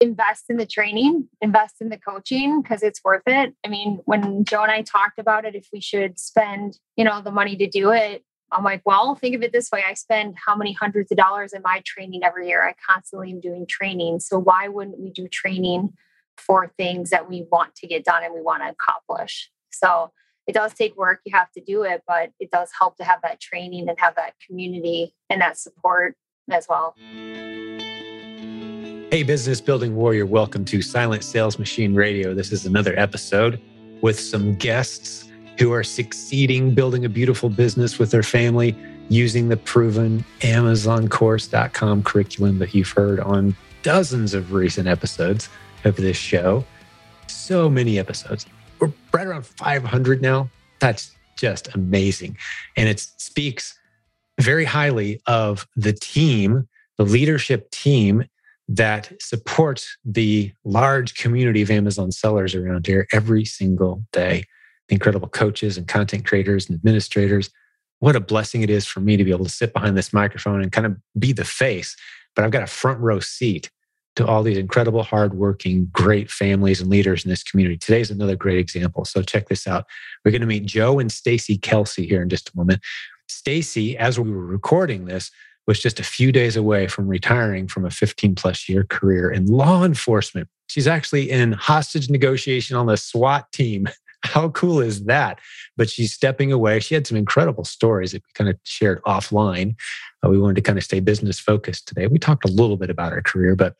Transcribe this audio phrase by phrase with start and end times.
[0.00, 3.54] invest in the training, invest in the coaching because it's worth it.
[3.64, 7.20] I mean, when Joe and I talked about it, if we should spend, you know,
[7.20, 9.84] the money to do it, I'm like, well, think of it this way.
[9.86, 12.66] I spend how many hundreds of dollars in my training every year?
[12.66, 14.20] I constantly am doing training.
[14.20, 15.92] So why wouldn't we do training
[16.36, 19.50] for things that we want to get done and we want to accomplish?
[19.70, 20.10] So
[20.46, 21.20] it does take work.
[21.24, 24.16] You have to do it, but it does help to have that training and have
[24.16, 26.16] that community and that support
[26.50, 26.96] as well.
[29.10, 32.32] Hey, business building warrior, welcome to Silent Sales Machine Radio.
[32.32, 33.60] This is another episode
[34.02, 38.76] with some guests who are succeeding building a beautiful business with their family
[39.08, 45.48] using the proven AmazonCourse.com curriculum that you've heard on dozens of recent episodes
[45.82, 46.64] of this show.
[47.26, 48.46] So many episodes.
[48.78, 50.48] We're right around 500 now.
[50.78, 52.38] That's just amazing.
[52.76, 53.76] And it speaks
[54.40, 58.24] very highly of the team, the leadership team
[58.72, 64.44] that supports the large community of Amazon sellers around here every single day.
[64.88, 67.50] The incredible coaches and content creators and administrators.
[67.98, 70.62] What a blessing it is for me to be able to sit behind this microphone
[70.62, 71.96] and kind of be the face.
[72.36, 73.70] But I've got a front row seat
[74.14, 77.76] to all these incredible, hardworking, great families and leaders in this community.
[77.76, 79.04] Today's another great example.
[79.04, 79.84] So check this out.
[80.24, 82.82] We're going to meet Joe and Stacy Kelsey here in just a moment.
[83.28, 85.30] Stacy, as we were recording this,
[85.70, 89.46] was just a few days away from retiring from a 15 plus year career in
[89.46, 90.48] law enforcement.
[90.66, 93.88] She's actually in hostage negotiation on the SWAT team.
[94.24, 95.38] How cool is that?
[95.76, 96.80] But she's stepping away.
[96.80, 99.76] She had some incredible stories that we kind of shared offline.
[100.26, 102.08] Uh, we wanted to kind of stay business focused today.
[102.08, 103.76] We talked a little bit about her career, but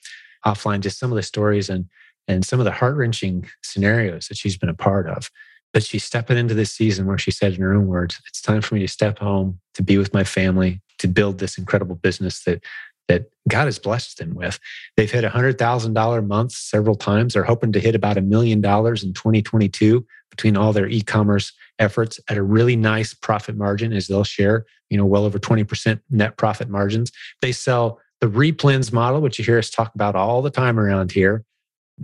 [0.47, 1.87] offline, just some of the stories and
[2.29, 5.29] and some of the heart wrenching scenarios that she's been a part of.
[5.73, 8.61] But she's stepping into this season where she said in her own words, it's time
[8.63, 12.45] for me to step home, to be with my family, to build this incredible business
[12.45, 12.63] that
[13.09, 14.61] that God has blessed them with.
[14.97, 17.35] They've hit a hundred thousand dollar months several times.
[17.35, 22.21] They're hoping to hit about a million dollars in 2022 between all their e-commerce efforts
[22.29, 26.37] at a really nice profit margin as they'll share, you know, well over 20% net
[26.37, 27.11] profit margins.
[27.43, 31.11] They sell the replens model, which you hear us talk about all the time around
[31.11, 31.45] here.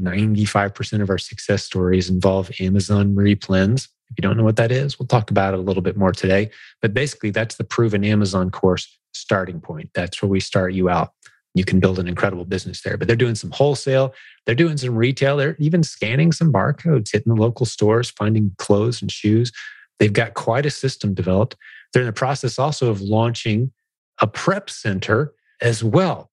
[0.01, 3.89] 95% of our success stories involve Amazon replens.
[4.11, 6.13] If you don't know what that is, we'll talk about it a little bit more
[6.13, 6.51] today.
[6.81, 9.91] But basically, that's the proven Amazon course starting point.
[9.95, 11.13] That's where we start you out.
[11.55, 12.97] You can build an incredible business there.
[12.97, 17.35] But they're doing some wholesale, they're doing some retail, they're even scanning some barcodes, hitting
[17.35, 19.51] the local stores, finding clothes and shoes.
[19.99, 21.57] They've got quite a system developed.
[21.93, 23.73] They're in the process also of launching
[24.21, 26.31] a prep center as well.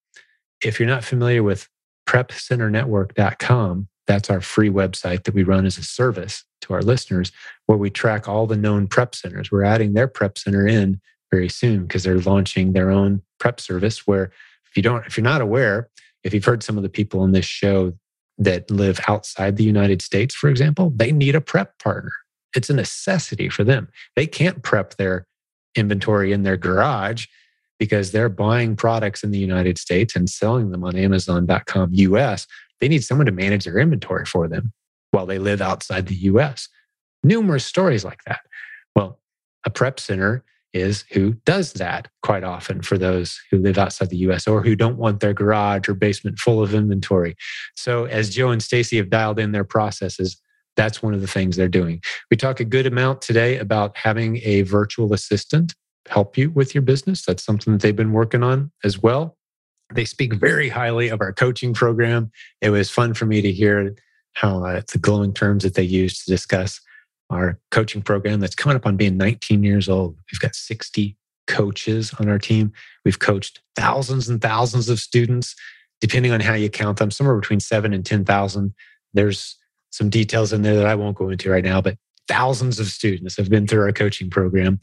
[0.64, 1.70] If you're not familiar with
[2.08, 7.32] prepcenternetwork.com, that's our free website that we run as a service to our listeners
[7.66, 9.52] where we track all the known prep centers.
[9.52, 11.00] We're adding their prep center in
[11.32, 14.32] very soon because they're launching their own prep service where
[14.70, 15.90] if you don't if you're not aware,
[16.24, 17.94] if you've heard some of the people on this show
[18.38, 22.12] that live outside the United States, for example, they need a prep partner.
[22.56, 23.90] It's a necessity for them.
[24.16, 25.28] They can't prep their
[25.76, 27.26] inventory in their garage
[27.80, 32.48] because they're buying products in the United States and selling them on Amazon.com US.
[32.80, 34.74] They need someone to manage their inventory for them
[35.12, 36.68] while they live outside the US.
[37.24, 38.42] Numerous stories like that.
[38.96, 39.20] Well,
[39.66, 44.18] a prep center is who does that quite often for those who live outside the
[44.18, 47.36] US or who don't want their garage or basement full of inventory.
[47.76, 50.38] So as Joe and Stacy have dialed in their processes,
[50.76, 52.02] that's one of the things they're doing.
[52.32, 55.76] We talk a good amount today about having a virtual assistant
[56.10, 57.24] help you with your business.
[57.26, 59.38] That's something that they've been working on as well.
[59.94, 62.32] They speak very highly of our coaching program.
[62.62, 63.96] It was fun for me to hear
[64.34, 66.82] how uh, the glowing terms that they use to discuss
[67.30, 70.18] our coaching program that's coming up on being 19 years old.
[70.32, 71.18] We've got 60
[71.48, 72.72] coaches on our team.
[73.06, 75.56] We've coached thousands and thousands of students,
[76.02, 78.74] depending on how you count them, somewhere between seven and 10,000.
[79.14, 79.58] There's
[79.92, 83.38] some details in there that I won't go into right now, but thousands of students
[83.38, 84.80] have been through our coaching program.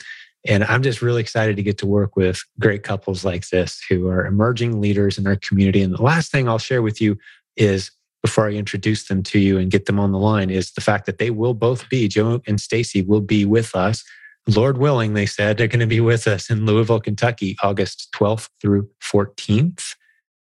[0.47, 4.09] And I'm just really excited to get to work with great couples like this who
[4.09, 5.83] are emerging leaders in our community.
[5.83, 7.19] And the last thing I'll share with you
[7.57, 7.91] is
[8.23, 11.05] before I introduce them to you and get them on the line is the fact
[11.07, 14.05] that they will both be, Joe and Stacy will be with us.
[14.47, 18.49] Lord willing, they said they're going to be with us in Louisville, Kentucky, August 12th
[18.61, 19.95] through 14th,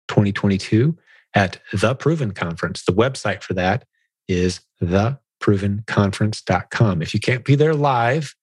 [0.09, 0.99] 2022
[1.35, 2.83] at the Proven Conference.
[2.85, 3.87] The website for that
[4.29, 7.03] is theprovenconference.com.
[7.03, 8.35] If you can't be there live,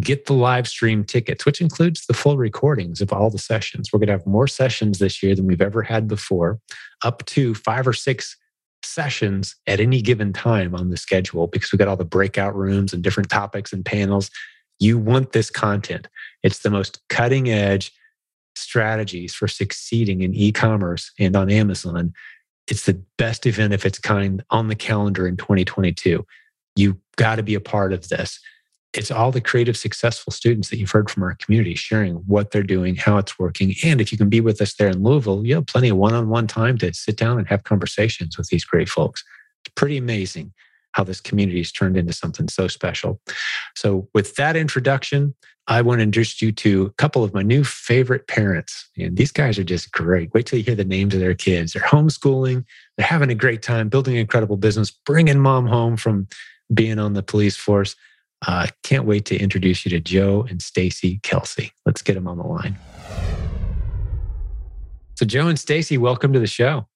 [0.00, 3.90] get the live stream tickets, which includes the full recordings of all the sessions.
[3.92, 6.60] We're going to have more sessions this year than we've ever had before,
[7.02, 8.36] up to five or six
[8.84, 12.92] sessions at any given time on the schedule because we've got all the breakout rooms
[12.92, 14.30] and different topics and panels.
[14.78, 16.08] You want this content.
[16.42, 17.92] It's the most cutting edge
[18.56, 22.12] strategies for succeeding in e commerce and on Amazon.
[22.68, 26.24] It's the best event of its kind on the calendar in 2022.
[26.76, 28.40] You've got to be a part of this.
[28.94, 32.62] It's all the creative, successful students that you've heard from our community sharing what they're
[32.62, 33.74] doing, how it's working.
[33.82, 36.12] And if you can be with us there in Louisville, you have plenty of one
[36.12, 39.24] on one time to sit down and have conversations with these great folks.
[39.64, 40.52] It's pretty amazing
[40.92, 43.18] how this community has turned into something so special.
[43.74, 45.34] So, with that introduction,
[45.68, 48.88] I want to introduce you to a couple of my new favorite parents.
[48.98, 50.34] And these guys are just great.
[50.34, 51.72] Wait till you hear the names of their kids.
[51.72, 52.64] They're homeschooling,
[52.96, 56.26] they're having a great time, building an incredible business, bringing mom home from
[56.74, 57.94] being on the police force.
[58.46, 61.72] Uh, can't wait to introduce you to Joe and Stacy Kelsey.
[61.86, 62.76] Let's get them on the line.
[65.14, 66.88] So, Joe and Stacy, welcome to the show.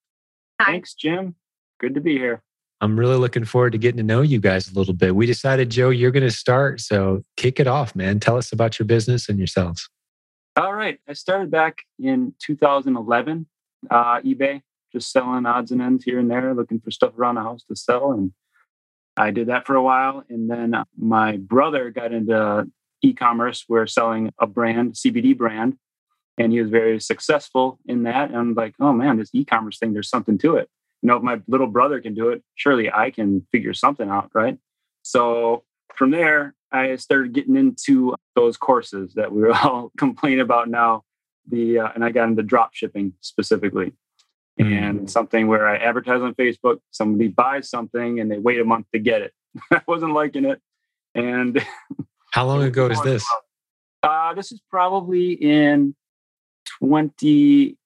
[0.60, 0.72] Hi.
[0.72, 1.36] Thanks, Jim.
[1.78, 2.42] Good to be here.
[2.80, 5.14] I'm really looking forward to getting to know you guys a little bit.
[5.14, 6.80] We decided, Joe, you're going to start.
[6.80, 8.20] So kick it off, man.
[8.20, 9.88] Tell us about your business and yourselves.
[10.56, 10.98] All right.
[11.08, 13.46] I started back in 2011,
[13.90, 17.42] uh, eBay, just selling odds and ends here and there, looking for stuff around the
[17.42, 18.12] house to sell.
[18.12, 18.32] And
[19.16, 20.24] I did that for a while.
[20.28, 22.66] And then my brother got into
[23.02, 23.64] e commerce.
[23.68, 25.76] We're selling a brand, CBD brand.
[26.38, 28.28] And he was very successful in that.
[28.28, 30.68] And I'm like, oh man, this e commerce thing, there's something to it
[31.02, 34.30] you know, if my little brother can do it, surely I can figure something out,
[34.34, 34.58] right?
[35.02, 35.62] So
[35.94, 41.02] from there, I started getting into those courses that we all complain about now.
[41.48, 43.92] The uh, and I got into drop shipping specifically,
[44.60, 44.72] mm.
[44.72, 46.78] and something where I advertise on Facebook.
[46.90, 49.32] Somebody buys something and they wait a month to get it.
[49.70, 50.60] I wasn't liking it.
[51.14, 51.64] And
[52.32, 53.24] how long ago is this?
[54.02, 55.94] Uh, this is probably in
[56.80, 57.76] 20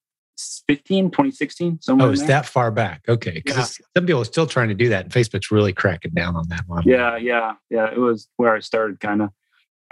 [0.41, 2.09] 2015, 2016, somewhere.
[2.09, 3.03] Oh, it's that far back.
[3.09, 3.33] Okay.
[3.33, 3.87] Because yeah.
[3.97, 5.05] some people are still trying to do that.
[5.05, 6.83] And Facebook's really cracking down on that one.
[6.87, 7.91] Yeah, yeah, yeah.
[7.91, 9.31] It was where I started kind of.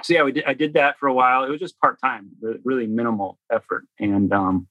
[0.05, 1.45] So yeah, we did, I did that for a while.
[1.45, 2.31] It was just part time,
[2.65, 3.85] really minimal effort.
[3.99, 4.69] And um,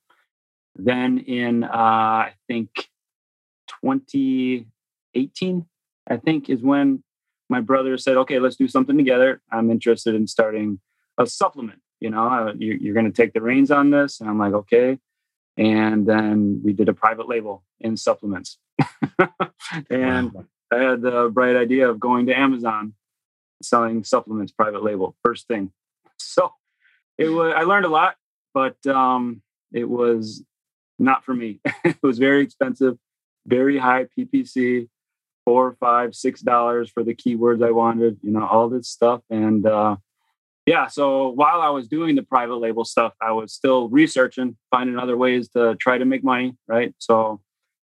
[0.77, 2.69] then in uh, I think
[3.83, 5.65] 2018,
[6.09, 7.03] I think is when
[7.49, 9.41] my brother said, "Okay, let's do something together.
[9.51, 10.79] I'm interested in starting
[11.17, 11.81] a supplement.
[11.99, 14.53] You know, uh, you, you're going to take the reins on this." And I'm like,
[14.53, 14.99] "Okay."
[15.57, 18.59] and then we did a private label in supplements.
[19.89, 20.45] and wow.
[20.71, 22.93] I had the bright idea of going to Amazon,
[23.61, 25.71] selling supplements private label first thing.
[26.19, 26.51] So
[27.17, 28.15] it was I learned a lot,
[28.51, 29.41] but um,
[29.71, 30.43] it was
[30.99, 31.59] not for me.
[31.83, 32.97] it was very expensive,
[33.45, 34.89] very high PPC,
[35.45, 39.21] four, five, six dollars for the keywords I wanted, you know, all this stuff.
[39.29, 39.97] And uh,
[40.65, 44.99] yeah, so while I was doing the private label stuff, I was still researching, finding
[44.99, 46.93] other ways to try to make money, right?
[46.97, 47.39] So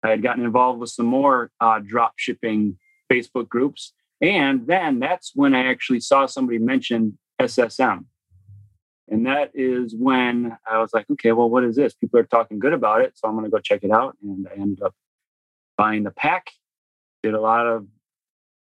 [0.02, 2.78] I had gotten involved with some more uh, drop shipping
[3.12, 3.92] Facebook groups.
[4.22, 8.06] And then that's when I actually saw somebody mention SSM.
[9.10, 11.94] And that is when I was like, okay, well, what is this?
[11.94, 13.18] People are talking good about it.
[13.18, 14.16] So I'm going to go check it out.
[14.22, 14.94] And I ended up
[15.76, 16.50] buying the pack,
[17.22, 17.86] did a lot of,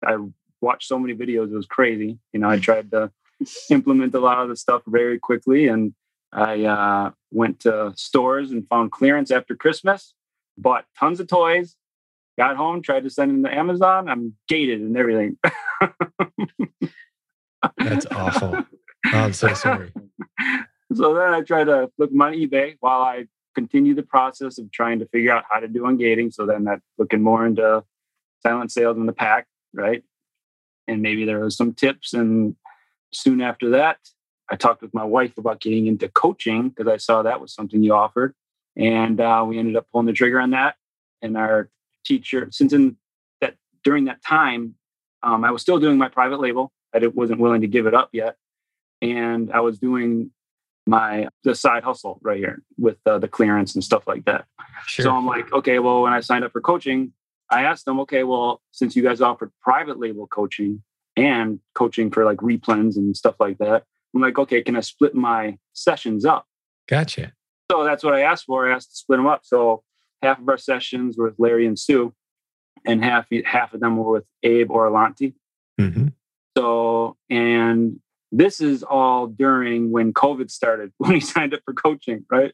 [0.05, 0.17] I
[0.61, 2.19] watched so many videos, it was crazy.
[2.31, 3.11] You know, I tried to,
[3.69, 5.67] implement a lot of the stuff very quickly.
[5.67, 5.93] And
[6.31, 10.13] I uh, went to stores and found clearance after Christmas,
[10.57, 11.75] bought tons of toys,
[12.37, 14.09] got home, tried to send them to Amazon.
[14.09, 15.37] I'm gated and everything.
[17.77, 18.65] That's awful.
[19.13, 19.91] Oh, I'm so sorry.
[20.93, 24.99] So then I tried to look on eBay while I continue the process of trying
[24.99, 26.31] to figure out how to do ungating.
[26.31, 27.83] So then that looking more into
[28.43, 30.03] silent sales in the pack, right?
[30.87, 32.55] And maybe there was some tips and
[33.15, 33.97] soon after that,
[34.49, 37.81] I talked with my wife about getting into coaching because I saw that was something
[37.81, 38.35] you offered.
[38.77, 40.75] And uh, we ended up pulling the trigger on that.
[41.21, 41.69] And our
[42.05, 42.97] teacher, since in
[43.41, 44.75] that during that time,
[45.23, 46.71] um, I was still doing my private label.
[46.93, 48.37] I wasn't willing to give it up yet,
[49.11, 50.31] and I was doing
[50.87, 54.45] my the side hustle right here with uh, the clearance and stuff like that.
[54.85, 55.03] Sure.
[55.03, 57.13] So I'm like, okay, well, when I signed up for coaching,
[57.49, 60.83] I asked them, okay, well, since you guys offered private label coaching,
[61.15, 63.83] and coaching for like replens and stuff like that.
[64.13, 66.45] I'm like, okay, can I split my sessions up?
[66.87, 67.33] Gotcha.
[67.71, 68.69] So that's what I asked for.
[68.69, 69.41] I asked to split them up.
[69.43, 69.83] So
[70.21, 72.13] half of our sessions were with Larry and Sue,
[72.85, 75.33] and half half of them were with Abe Orlanti.
[75.79, 76.07] Mm-hmm.
[76.57, 77.99] So, and
[78.31, 82.53] this is all during when COVID started, when he signed up for coaching, right?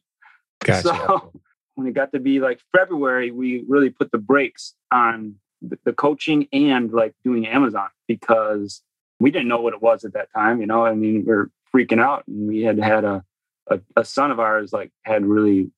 [0.64, 0.82] Gotcha.
[0.82, 1.32] So
[1.74, 5.36] when it got to be like February, we really put the brakes on
[5.84, 8.82] the coaching and like doing Amazon because
[9.20, 10.60] we didn't know what it was at that time.
[10.60, 13.24] You know, I mean, we are freaking out, and we had had a,
[13.68, 15.70] a, a son of ours like had really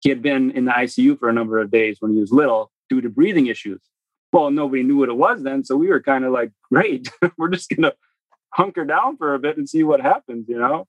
[0.00, 2.70] he had been in the ICU for a number of days when he was little
[2.88, 3.80] due to breathing issues.
[4.32, 7.48] Well, nobody knew what it was then, so we were kind of like, great, we're
[7.48, 7.92] just gonna
[8.52, 10.48] hunker down for a bit and see what happens.
[10.48, 10.86] You know?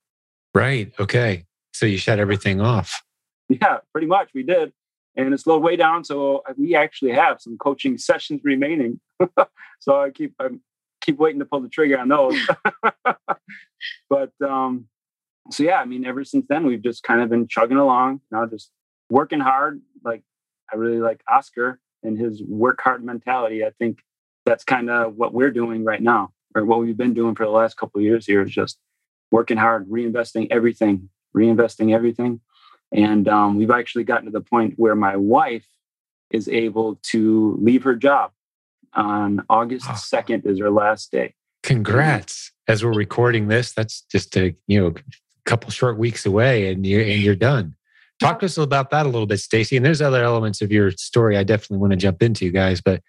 [0.53, 0.91] Right.
[0.99, 1.45] Okay.
[1.73, 3.01] So you shut everything off.
[3.49, 4.29] Yeah, pretty much.
[4.33, 4.73] We did.
[5.15, 6.03] and it slowed way down.
[6.03, 8.99] So we actually have some coaching sessions remaining.
[9.79, 10.49] so I keep I
[11.01, 12.37] keep waiting to pull the trigger on those.
[14.09, 14.85] but um,
[15.51, 18.21] so yeah, I mean, ever since then we've just kind of been chugging along.
[18.31, 18.71] You know, just
[19.09, 19.81] working hard.
[20.03, 20.23] Like
[20.71, 23.65] I really like Oscar and his work hard mentality.
[23.65, 23.99] I think
[24.45, 27.51] that's kind of what we're doing right now, or what we've been doing for the
[27.51, 28.77] last couple of years here is just
[29.31, 32.41] working hard, reinvesting everything, reinvesting everything.
[32.91, 35.67] And um, we've actually gotten to the point where my wife
[36.31, 38.31] is able to leave her job
[38.93, 39.93] on August oh.
[39.93, 41.35] 2nd is her last day.
[41.63, 42.51] Congrats.
[42.67, 44.93] As we're recording this, that's just a, you know,
[45.45, 47.75] couple short weeks away and you're and you're done.
[48.19, 49.77] Talk to us about that a little bit, Stacy.
[49.77, 52.81] And there's other elements of your story I definitely want to jump into, guys.
[52.81, 53.01] But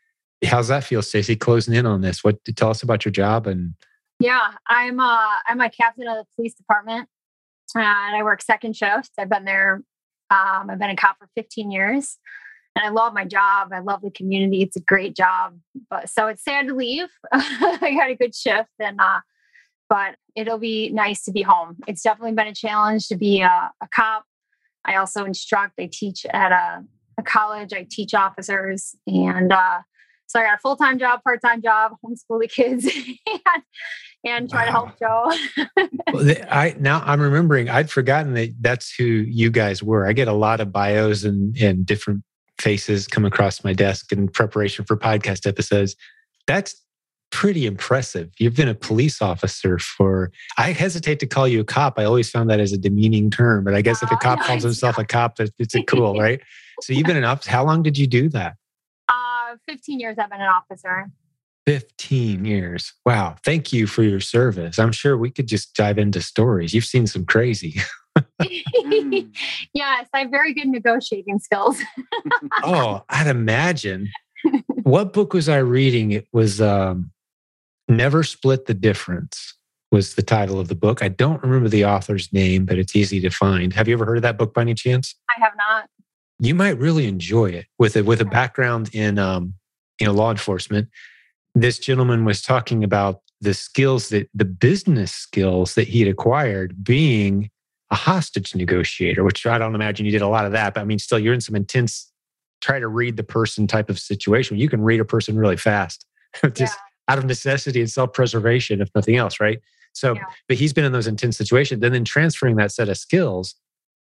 [0.45, 1.37] how's that feel, Stacy?
[1.37, 2.25] Closing in on this.
[2.25, 3.75] What tell us about your job and
[4.19, 7.09] yeah, I'm uh I'm a captain of the police department
[7.75, 9.11] and I work second shift.
[9.19, 9.83] I've been there.
[10.31, 12.19] Um, I've been a cop for 15 years,
[12.77, 13.73] and I love my job.
[13.73, 14.63] I love the community.
[14.63, 17.09] It's a great job, but so it's sad to leave.
[17.33, 19.21] I got a good shift, and uh,
[19.89, 21.79] but it'll be nice to be home.
[21.89, 24.25] It's definitely been a challenge to be a, a cop.
[24.85, 25.81] I also instruct.
[25.81, 26.85] I teach at a,
[27.19, 27.73] a college.
[27.73, 29.81] I teach officers, and uh,
[30.31, 32.85] so I got a full time job, part time job, homeschool the kids,
[33.27, 33.63] and,
[34.25, 34.67] and try wow.
[34.67, 35.67] to help Joe.
[36.13, 37.69] well, I now I'm remembering.
[37.69, 40.07] I'd forgotten that that's who you guys were.
[40.07, 42.23] I get a lot of bios and and different
[42.61, 45.97] faces come across my desk in preparation for podcast episodes.
[46.47, 46.81] That's
[47.31, 48.31] pretty impressive.
[48.39, 51.99] You've been a police officer for, I hesitate to call you a cop.
[51.99, 54.41] I always found that as a demeaning term, but I guess if a oh, cop
[54.41, 56.41] calls himself a cop, it's a cool, right?
[56.83, 57.51] So you've been an officer.
[57.51, 58.57] How long did you do that?
[59.69, 61.11] 15 years I've been an officer.
[61.67, 62.93] 15 years.
[63.05, 63.37] Wow.
[63.45, 64.79] Thank you for your service.
[64.79, 66.75] I'm sure we could just dive into stories.
[66.75, 67.81] You've seen some crazy.
[68.41, 71.79] yes, I have very good negotiating skills.
[72.63, 74.09] oh, I'd imagine.
[74.83, 76.13] What book was I reading?
[76.13, 77.13] It was um,
[77.89, 79.55] Never Split the Difference
[79.93, 81.03] was the title of the book.
[81.03, 83.73] I don't remember the author's name, but it's easy to find.
[83.73, 85.15] Have you ever heard of that book by any chance?
[85.37, 85.89] I have not
[86.41, 89.55] you might really enjoy it with a with a background in um,
[90.01, 90.89] you know law enforcement.
[91.55, 97.51] This gentleman was talking about the skills that the business skills that he'd acquired being
[97.91, 100.85] a hostage negotiator, which I don't imagine you did a lot of that, but I
[100.85, 102.11] mean, still, you're in some intense,
[102.61, 104.59] try to read the person type of situation.
[104.59, 106.07] You can read a person really fast,
[106.55, 107.13] just yeah.
[107.13, 109.61] out of necessity and self preservation, if nothing else, right?
[109.93, 110.23] So, yeah.
[110.47, 113.57] but he's been in those intense situations, and then transferring that set of skills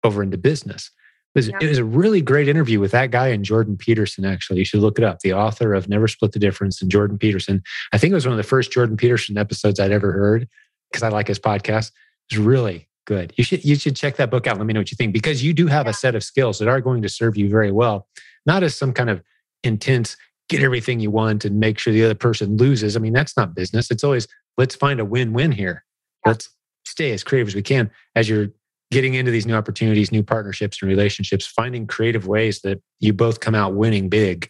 [0.04, 0.90] over into business.
[1.34, 1.58] It was, yeah.
[1.60, 4.60] it was a really great interview with that guy and Jordan Peterson, actually.
[4.60, 5.20] You should look it up.
[5.20, 7.62] The author of Never Split the Difference and Jordan Peterson.
[7.92, 10.48] I think it was one of the first Jordan Peterson episodes I'd ever heard
[10.90, 11.90] because I like his podcast.
[12.30, 13.32] It's really good.
[13.36, 14.58] You should you should check that book out.
[14.58, 15.90] Let me know what you think because you do have yeah.
[15.90, 18.06] a set of skills that are going to serve you very well,
[18.46, 19.22] not as some kind of
[19.62, 20.16] intense
[20.48, 22.96] get everything you want and make sure the other person loses.
[22.96, 23.90] I mean, that's not business.
[23.90, 25.84] It's always let's find a win-win here.
[26.24, 26.32] Yeah.
[26.32, 26.50] Let's
[26.86, 28.48] stay as creative as we can as you're
[28.94, 33.40] getting into these new opportunities, new partnerships and relationships, finding creative ways that you both
[33.40, 34.48] come out winning big.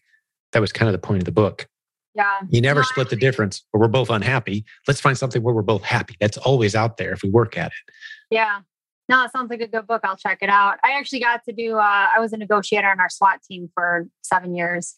[0.52, 1.66] That was kind of the point of the book.
[2.14, 2.40] Yeah.
[2.50, 4.66] You never no, split the difference or we're both unhappy.
[4.86, 6.14] Let's find something where we're both happy.
[6.20, 7.92] That's always out there if we work at it.
[8.30, 8.60] Yeah.
[9.08, 10.02] No, it sounds like a good book.
[10.04, 10.76] I'll check it out.
[10.84, 14.06] I actually got to do, uh, I was a negotiator on our SWAT team for
[14.22, 14.96] seven years.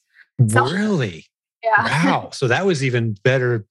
[0.49, 1.27] So, really?
[1.65, 2.05] Yeah.
[2.05, 2.31] Wow.
[2.33, 3.67] So that was even better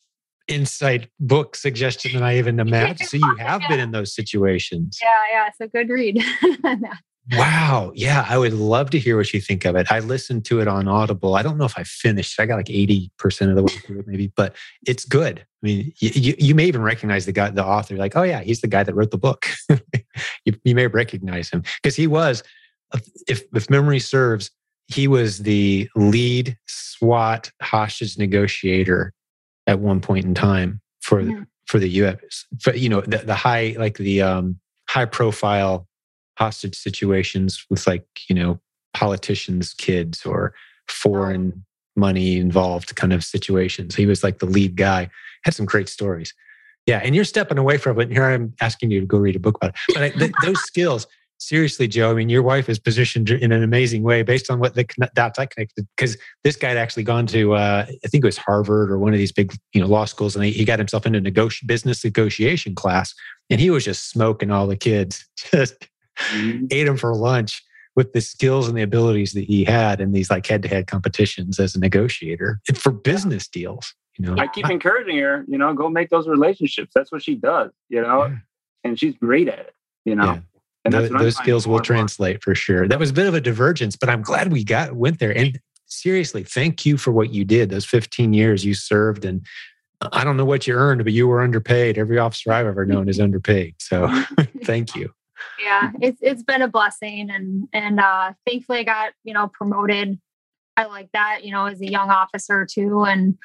[0.47, 3.09] insight book suggestion than I even imagined.
[3.09, 4.99] So you have been in those situations.
[5.01, 5.49] Yeah, yeah.
[5.57, 6.23] So good read.
[7.31, 7.91] wow.
[7.95, 8.25] Yeah.
[8.27, 9.91] I would love to hear what you think of it.
[9.91, 11.35] I listened to it on Audible.
[11.35, 12.39] I don't know if I finished.
[12.39, 15.39] I got like 80% of the way through it, maybe, but it's good.
[15.39, 18.41] I mean, you, you, you may even recognize the guy, the author, like, oh, yeah,
[18.41, 19.47] he's the guy that wrote the book.
[20.45, 22.43] you, you may recognize him because he was,
[23.27, 24.51] if, if memory serves,
[24.87, 29.13] he was the lead SWAT hostage negotiator
[29.67, 31.43] at one point in time for yeah.
[31.67, 32.45] for the U.S.
[32.61, 35.87] For, you know, the, the high like the um, high profile
[36.37, 38.59] hostage situations with like you know
[38.93, 40.53] politicians' kids or
[40.87, 41.61] foreign oh.
[41.95, 43.95] money involved kind of situations.
[43.95, 45.09] He was like the lead guy.
[45.43, 46.33] Had some great stories.
[46.85, 48.03] Yeah, and you're stepping away from it.
[48.03, 49.93] And here I'm asking you to go read a book about it.
[49.93, 51.07] But I, th- those skills,
[51.37, 54.75] seriously, Joe, I mean, your wife is positioned in an amazing way based on what
[54.75, 55.87] the dots I connected.
[55.95, 59.13] Because this guy had actually gone to, uh, I think it was Harvard or one
[59.13, 62.73] of these big, you know, law schools, and he, got himself into negoti- business negotiation
[62.75, 63.13] class,
[63.49, 65.87] and he was just smoking all the kids, just
[66.17, 66.65] mm-hmm.
[66.71, 67.63] ate them for lunch
[67.95, 71.75] with the skills and the abilities that he had in these like head-to-head competitions as
[71.75, 73.93] a negotiator for business deals.
[74.17, 75.45] You know, I keep encouraging her.
[75.47, 76.91] You know, go make those relationships.
[76.95, 77.71] That's what she does.
[77.89, 78.37] You know, yeah.
[78.83, 79.75] and she's great at it.
[80.03, 80.25] You know.
[80.25, 80.39] Yeah
[80.85, 82.87] And Tho- that's what those skills will translate for sure.
[82.87, 85.35] That was a bit of a divergence, but I'm glad we got went there.
[85.35, 87.71] And seriously, thank you for what you did.
[87.71, 89.45] Those 15 years you served, and
[90.11, 91.97] I don't know what you earned, but you were underpaid.
[91.97, 93.75] Every officer I've ever known is underpaid.
[93.79, 94.07] So
[94.63, 95.11] thank you.
[95.59, 100.17] yeah it's it's been a blessing and and uh thankfully i got you know promoted
[100.77, 103.37] i like that you know as a young officer too and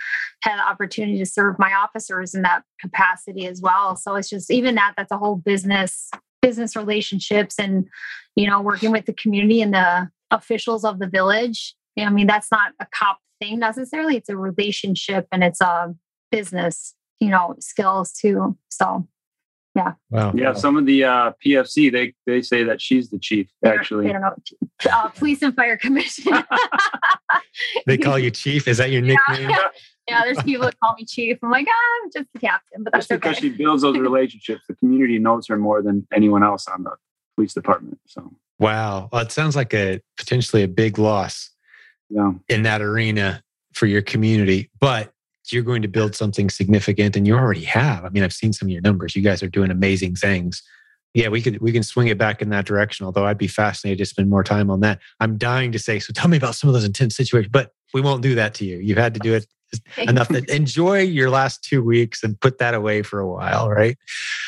[0.42, 4.50] had the opportunity to serve my officers in that capacity as well so it's just
[4.50, 6.10] even that that's a whole business
[6.42, 7.86] business relationships and
[8.36, 12.50] you know working with the community and the officials of the village i mean that's
[12.50, 15.94] not a cop thing necessarily it's a relationship and it's a
[16.30, 19.06] business you know skills too so
[19.74, 19.92] yeah.
[20.10, 20.32] Wow.
[20.34, 23.48] Yeah, some of the uh, PFC they they say that she's the chief.
[23.64, 24.34] Actually, they don't know
[24.92, 26.32] uh, police and fire commission
[27.86, 28.66] They call you chief.
[28.66, 29.50] Is that your nickname?
[29.50, 29.68] yeah,
[30.24, 31.38] there's people that call me chief.
[31.42, 33.48] I'm like, ah, I'm just the captain, but that's just because okay.
[33.48, 36.92] she builds those relationships, the community knows her more than anyone else on the
[37.36, 37.98] police department.
[38.06, 39.08] So, Wow.
[39.10, 41.50] Well, it sounds like a potentially a big loss
[42.10, 45.12] yeah, in that arena for your community, but
[45.50, 48.04] you're going to build something significant and you already have.
[48.04, 49.16] I mean, I've seen some of your numbers.
[49.16, 50.62] You guys are doing amazing things.
[51.14, 53.98] Yeah, we could we can swing it back in that direction, although I'd be fascinated
[53.98, 55.00] to spend more time on that.
[55.18, 58.00] I'm dying to say, so tell me about some of those intense situations, but we
[58.00, 58.78] won't do that to you.
[58.78, 59.46] You've had to do it
[59.98, 63.96] enough that enjoy your last two weeks and put that away for a while, right?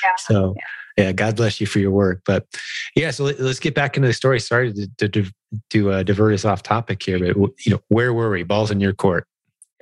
[0.02, 0.54] Yeah, So,
[0.96, 2.22] yeah, God bless you for your work.
[2.26, 2.46] But
[2.94, 4.40] yeah, so let, us get back into the story.
[4.40, 5.30] Sorry to, to, to,
[5.70, 8.42] to uh, divert us off topic here, but you know, where were we?
[8.42, 9.26] Balls in your court.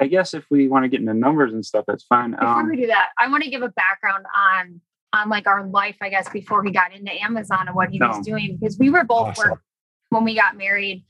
[0.00, 2.30] I guess if we want to get into numbers and stuff, that's fine.
[2.30, 4.80] Before Um, we do that, I want to give a background on
[5.12, 8.24] on like our life, I guess, before he got into Amazon and what he was
[8.24, 9.50] doing because we were both Awesome.
[9.50, 9.62] work
[10.10, 11.04] when we got married,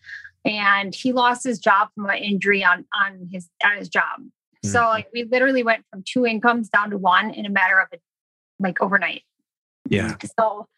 [0.45, 4.21] and he lost his job from an injury on on his at his job.
[4.65, 4.89] So Mhm.
[4.89, 7.99] like we literally went from two incomes down to one in a matter of a,
[8.59, 9.23] like overnight.
[9.89, 10.17] Yeah.
[10.39, 10.69] So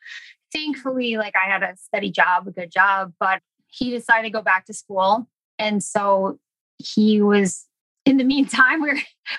[0.53, 4.43] thankfully, like I had a steady job, a good job, but he decided to go
[4.43, 5.29] back to school.
[5.59, 6.39] And so
[6.79, 7.67] he was
[8.05, 8.99] in the meantime, we were,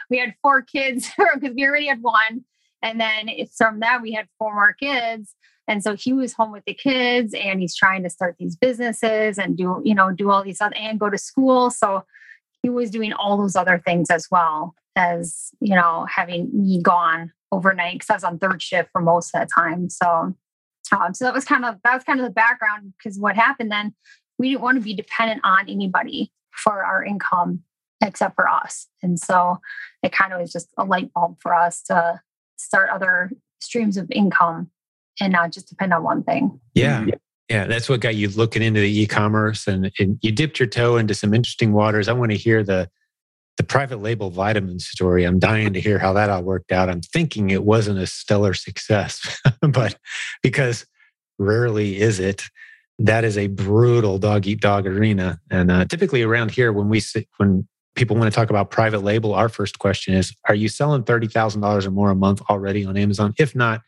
[0.09, 2.43] we had four kids because we already had one.
[2.81, 5.35] And then it's from that we had four more kids.
[5.67, 9.37] And so he was home with the kids and he's trying to start these businesses
[9.37, 11.71] and do, you know, do all these other and go to school.
[11.71, 12.03] So
[12.61, 17.31] he was doing all those other things as well as, you know, having me gone
[17.51, 19.89] overnight because I was on third shift for most of that time.
[19.89, 20.35] So
[20.91, 23.71] um, so that was kind of that was kind of the background because what happened
[23.71, 23.93] then
[24.37, 27.63] we didn't want to be dependent on anybody for our income
[28.01, 28.87] except for us.
[29.01, 29.59] And so
[30.01, 32.19] it kind of was just a light bulb for us to
[32.57, 34.69] start other streams of income
[35.19, 36.59] and not just depend on one thing.
[36.73, 37.05] Yeah.
[37.49, 37.67] Yeah.
[37.67, 41.13] That's what got you looking into the e-commerce and, and you dipped your toe into
[41.13, 42.07] some interesting waters.
[42.07, 42.89] I want to hear the
[43.57, 45.25] the private label vitamin story.
[45.25, 46.89] I'm dying to hear how that all worked out.
[46.89, 49.95] I'm thinking it wasn't a stellar success, but
[50.41, 50.85] because
[51.37, 52.45] rarely is it,
[52.99, 55.39] that is a brutal dog eat dog arena.
[55.51, 59.03] And uh, typically around here, when we sit, when people want to talk about private
[59.03, 62.97] label, our first question is, are you selling $30,000 or more a month already on
[62.97, 63.33] Amazon?
[63.37, 63.81] If not,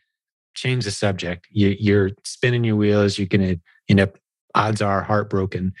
[0.56, 1.46] change the subject.
[1.50, 3.18] You, you're spinning your wheels.
[3.18, 4.18] You're going to end up,
[4.54, 5.72] odds are, heartbroken.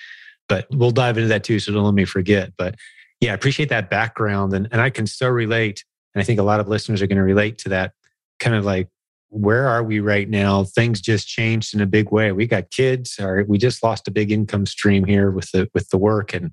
[0.48, 1.58] But we'll dive into that too.
[1.58, 2.52] So don't let me forget.
[2.56, 2.76] But
[3.20, 4.52] yeah, I appreciate that background.
[4.52, 5.84] And, and I can so relate.
[6.14, 7.92] And I think a lot of listeners are going to relate to that
[8.38, 8.88] kind of like,
[9.28, 10.64] where are we right now?
[10.64, 12.32] Things just changed in a big way.
[12.32, 15.88] We got kids, or we just lost a big income stream here with the with
[15.90, 16.52] the work, and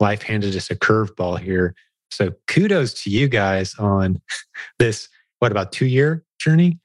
[0.00, 1.74] life handed us a curveball here.
[2.10, 4.20] So kudos to you guys on
[4.78, 5.08] this.
[5.38, 6.78] What about two year journey?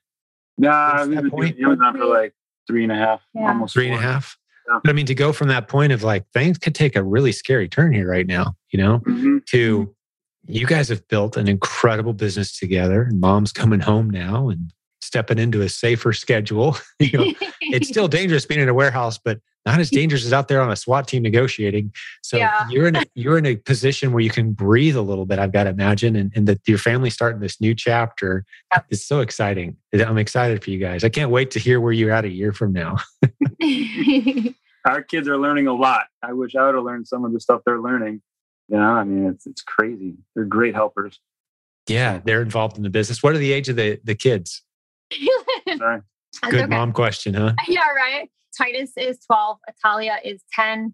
[0.59, 1.57] Nah, What's we've that been point?
[1.57, 2.33] doing Amazon for like
[2.67, 3.47] three and a half, Yeah.
[3.47, 4.37] almost Three and a half.
[4.69, 4.79] Yeah.
[4.83, 7.31] But I mean, to go from that point of like things could take a really
[7.31, 9.45] scary turn here right now, you know, Mhm.
[9.47, 9.95] to
[10.47, 13.03] you guys have built an incredible business together.
[13.03, 16.75] And mom's coming home now and stepping into a safer schedule.
[16.99, 20.47] you know, it's still dangerous being in a warehouse, but not as dangerous as out
[20.47, 21.91] there on a SWAT team negotiating.
[22.23, 22.67] So Yeah.
[22.69, 25.39] you're in a you're in a position where you can breathe a little bit.
[25.39, 28.45] I've got to imagine, and, and that your family starting this new chapter.
[28.73, 28.85] Yep.
[28.89, 29.77] It's so exciting.
[29.93, 31.03] I'm excited for you guys.
[31.03, 32.97] I can't wait to hear where you're at a year from now.
[34.85, 36.05] Our kids are learning a lot.
[36.23, 38.21] I wish I would have learned some of the stuff they're learning.
[38.69, 40.15] You know, I mean, it's it's crazy.
[40.35, 41.19] They're great helpers.
[41.87, 43.21] Yeah, they're involved in the business.
[43.23, 44.63] What are the age of the the kids?
[45.77, 46.01] Sorry.
[46.41, 46.75] That's Good okay.
[46.75, 47.53] mom question, huh?
[47.67, 48.29] Yeah, right.
[48.57, 50.93] Titus is 12, Atalia is 10,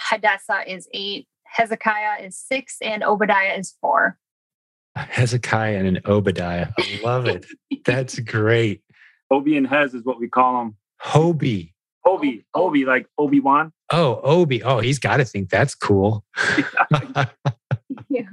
[0.00, 4.18] Hadassah is 8, Hezekiah is 6, and Obadiah is 4.
[4.96, 6.68] Hezekiah and an Obadiah.
[6.78, 7.46] I love it.
[7.84, 8.82] That's great.
[9.30, 10.76] Obi and Hez is what we call them.
[11.02, 11.72] Hobie.
[12.06, 13.72] Obi, Obi, like Obi Wan.
[13.90, 14.62] Oh, Obi.
[14.62, 16.24] Oh, he's got to think that's cool.
[18.08, 18.28] Yeah.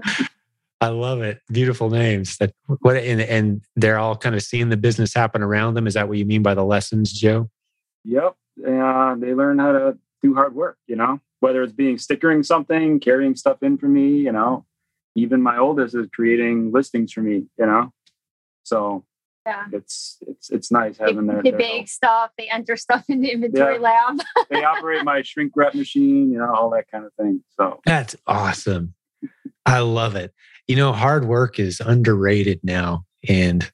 [0.81, 1.39] I love it.
[1.51, 2.37] Beautiful names.
[2.37, 5.85] That what and, and they're all kind of seeing the business happen around them.
[5.85, 7.49] Is that what you mean by the lessons, Joe?
[8.03, 8.35] Yep.
[8.67, 12.99] Uh, they learn how to do hard work, you know, whether it's being stickering something,
[12.99, 14.65] carrying stuff in for me, you know,
[15.15, 17.93] even my oldest is creating listings for me, you know.
[18.63, 19.05] So
[19.45, 23.03] yeah, it's it's it's nice having they, their, they their bake stuff, they enter stuff
[23.07, 23.79] in the inventory Yeah.
[23.79, 24.19] lab.
[24.49, 27.43] they operate my shrink wrap machine, you know, all that kind of thing.
[27.49, 28.93] So That's awesome.
[29.65, 30.33] I love it.
[30.67, 33.05] You know, hard work is underrated now.
[33.27, 33.69] And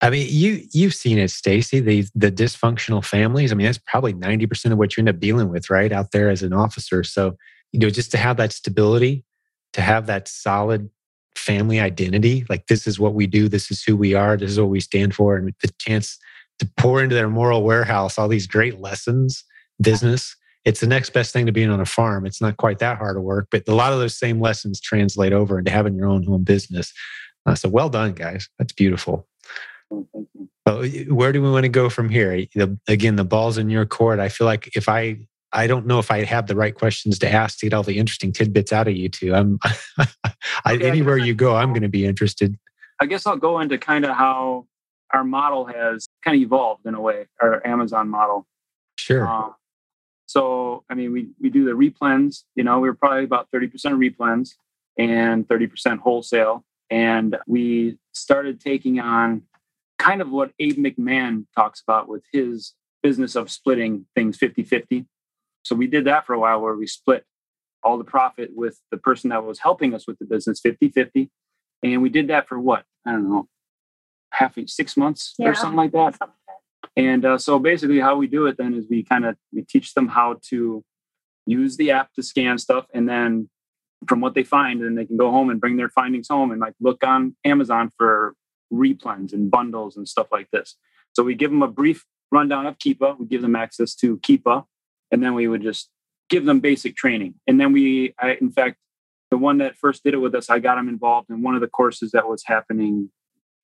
[0.00, 3.52] I mean, you you've seen it, Stacy, the the dysfunctional families.
[3.52, 5.92] I mean, that's probably 90% of what you end up dealing with, right?
[5.92, 7.04] Out there as an officer.
[7.04, 7.36] So,
[7.72, 9.24] you know, just to have that stability,
[9.74, 10.88] to have that solid
[11.34, 14.60] family identity, like this is what we do, this is who we are, this is
[14.60, 16.18] what we stand for, and the chance
[16.58, 19.44] to pour into their moral warehouse all these great lessons,
[19.80, 22.26] business it's the next best thing to being on a farm.
[22.26, 25.32] It's not quite that hard of work, but a lot of those same lessons translate
[25.32, 26.92] over into having your own home business.
[27.46, 28.48] Uh, so well done, guys.
[28.58, 29.26] That's beautiful.
[29.90, 30.48] oh, thank you.
[30.66, 32.46] Well, where do we want to go from here?
[32.54, 34.20] The, again, the ball's in your court.
[34.20, 35.18] I feel like if I,
[35.52, 37.98] I don't know if I have the right questions to ask to get all the
[37.98, 39.34] interesting tidbits out of you two.
[39.34, 39.58] I'm,
[39.98, 42.58] I, Okay, anywhere you go, I'm going to be interested.
[43.00, 44.66] I guess I'll go into kind of how
[45.12, 48.46] our model has kind of evolved in a way, our Amazon model.
[48.96, 49.26] Sure.
[49.26, 49.54] Um,
[50.30, 53.72] so, I mean, we, we do the replens, you know, we were probably about 30%
[53.98, 54.50] replens
[54.96, 56.64] and 30% wholesale.
[56.88, 59.42] And we started taking on
[59.98, 65.04] kind of what Abe McMahon talks about with his business of splitting things 50 50.
[65.64, 67.24] So we did that for a while where we split
[67.82, 71.28] all the profit with the person that was helping us with the business 50 50.
[71.82, 72.84] And we did that for what?
[73.04, 73.48] I don't know,
[74.30, 75.48] half six months Yeah.
[75.48, 76.16] or something like that.
[77.00, 79.94] And uh, so basically, how we do it then is we kind of we teach
[79.94, 80.84] them how to
[81.46, 83.48] use the app to scan stuff, and then
[84.06, 86.60] from what they find, then they can go home and bring their findings home and
[86.60, 88.34] like look on Amazon for
[88.70, 90.76] replens and bundles and stuff like this.
[91.14, 93.18] So we give them a brief rundown of Keepa.
[93.18, 94.66] We give them access to Keepa,
[95.10, 95.88] and then we would just
[96.28, 97.34] give them basic training.
[97.46, 98.76] And then we, I, in fact,
[99.30, 101.62] the one that first did it with us, I got him involved in one of
[101.62, 103.10] the courses that was happening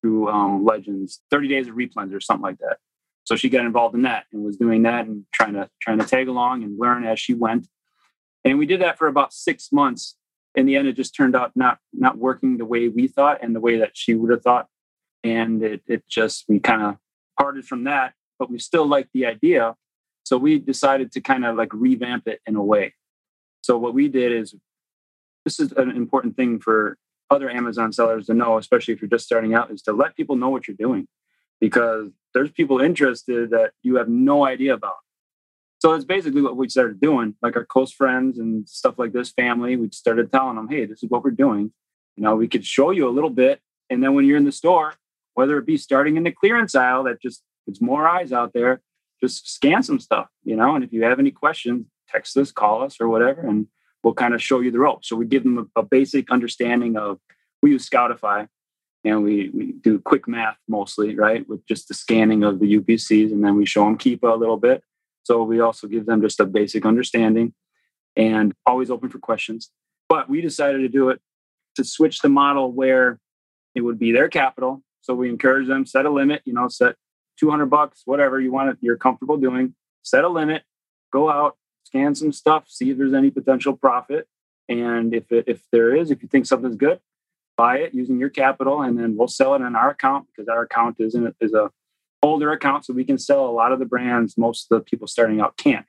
[0.00, 2.78] through um, Legends, 30 days of replens or something like that.
[3.26, 6.06] So she got involved in that and was doing that and trying to trying to
[6.06, 7.66] tag along and learn as she went.
[8.44, 10.16] And we did that for about six months.
[10.54, 13.54] In the end, it just turned out not not working the way we thought and
[13.54, 14.68] the way that she would have thought.
[15.24, 16.98] And it it just we kind of
[17.36, 19.74] parted from that, but we still liked the idea.
[20.22, 22.94] So we decided to kind of like revamp it in a way.
[23.62, 24.54] So what we did is
[25.44, 26.96] this is an important thing for
[27.28, 30.36] other Amazon sellers to know, especially if you're just starting out, is to let people
[30.36, 31.08] know what you're doing
[31.60, 34.96] because there's people interested that you have no idea about.
[35.78, 39.30] So it's basically what we started doing, like our close friends and stuff like this,
[39.30, 39.76] family.
[39.76, 41.72] We started telling them, hey, this is what we're doing.
[42.16, 43.60] You know, we could show you a little bit.
[43.88, 44.94] And then when you're in the store,
[45.32, 48.82] whether it be starting in the clearance aisle that just it's more eyes out there,
[49.20, 50.74] just scan some stuff, you know.
[50.74, 53.66] And if you have any questions, text us, call us, or whatever, and
[54.02, 55.08] we'll kind of show you the ropes.
[55.08, 57.18] So we give them a, a basic understanding of
[57.62, 58.48] we use Scoutify
[59.04, 61.48] and we, we do quick math mostly, right?
[61.48, 64.56] With just the scanning of the UPCs, and then we show them Keepa a little
[64.56, 64.82] bit.
[65.22, 67.52] So we also give them just a basic understanding
[68.16, 69.70] and always open for questions.
[70.08, 71.20] But we decided to do it
[71.76, 73.18] to switch the model where
[73.74, 74.82] it would be their capital.
[75.02, 76.96] So we encourage them set a limit, you know, set
[77.38, 80.62] 200 bucks, whatever you want, you're comfortable doing, set a limit,
[81.12, 84.26] go out, scan some stuff, see if there's any potential profit.
[84.68, 86.98] And if it, if there is, if you think something's good,
[87.56, 90.62] buy it using your capital, and then we'll sell it on our account because our
[90.62, 91.70] account is in, is a
[92.22, 95.06] older account, so we can sell a lot of the brands most of the people
[95.06, 95.86] starting out can't.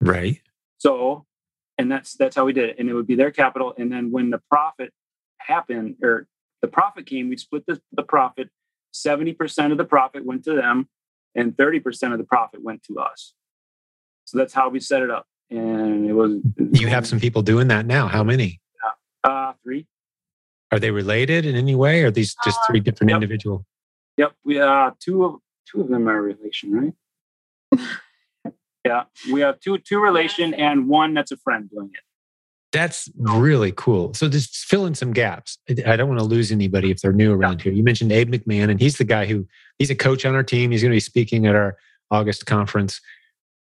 [0.00, 0.40] Right.
[0.78, 1.26] So,
[1.78, 4.10] and that's that's how we did it, and it would be their capital, and then
[4.10, 4.92] when the profit
[5.38, 6.26] happened or
[6.62, 8.50] the profit came, we'd split the, the profit.
[8.92, 10.88] Seventy percent of the profit went to them,
[11.34, 13.34] and thirty percent of the profit went to us.
[14.24, 16.38] So that's how we set it up, and it was.
[16.72, 18.08] You have some people doing that now.
[18.08, 18.60] How many?
[19.24, 19.86] uh, three.
[20.72, 22.02] Are they related in any way?
[22.02, 23.16] Or are these just three different Yep.
[23.16, 23.66] individual?
[24.16, 26.72] Yep, we uh two of two of them are relation,
[27.72, 27.80] right?
[28.84, 32.00] yeah, we have two two relation and one that's a friend doing it.
[32.72, 34.14] That's really cool.
[34.14, 35.58] So just fill in some gaps.
[35.68, 37.72] I- I don't want to lose anybody if they're new around here.
[37.72, 39.46] You mentioned Abe McMahon, and he's the guy who
[39.78, 40.70] he's a coach on our team.
[40.70, 41.76] He's going to be speaking at our
[42.12, 43.00] August conference.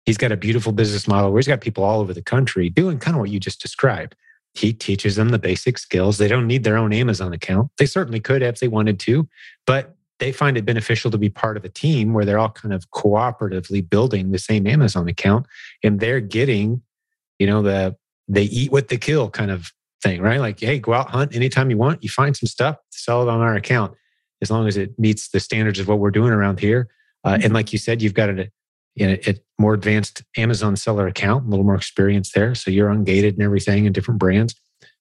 [0.06, 2.98] He's got a beautiful business model where he's got people all over the country doing
[3.00, 4.16] kind of what you just described.
[4.58, 6.18] He teaches them the basic skills.
[6.18, 7.70] They don't need their own Amazon account.
[7.78, 9.28] They certainly could if they wanted to,
[9.66, 12.74] but they find it beneficial to be part of a team where they're all kind
[12.74, 15.46] of cooperatively building the same Amazon account
[15.84, 16.82] and they're getting,
[17.40, 17.96] you know, the
[18.28, 19.72] they eat what they kill kind of
[20.04, 20.40] thing, right?
[20.40, 22.04] Like, hey, go out hunt anytime you want.
[22.04, 23.94] You find some stuff, sell it on our account,
[24.42, 26.90] as long as it meets the standards of what we're doing around here.
[27.24, 28.28] Uh, and like you said, you've got
[29.08, 32.54] know, it more advanced Amazon seller account, a little more experience there.
[32.56, 34.56] So you're ungated and everything and different brands.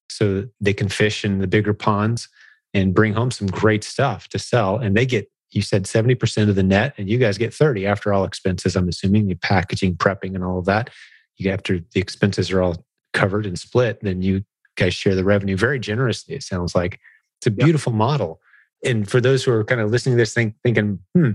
[0.08, 2.28] So they can fish in the bigger ponds
[2.72, 4.78] and bring home some great stuff to sell.
[4.78, 8.12] And they get, you said 70% of the net, and you guys get 30 after
[8.12, 10.90] all expenses, I'm assuming, you packaging, prepping, and all of that.
[11.36, 14.44] You after the expenses are all covered and split, then you
[14.76, 17.00] guys share the revenue very generously, it sounds like.
[17.38, 17.98] It's a beautiful yep.
[17.98, 18.40] model.
[18.84, 21.32] And for those who are kind of listening to this thing, thinking, hmm,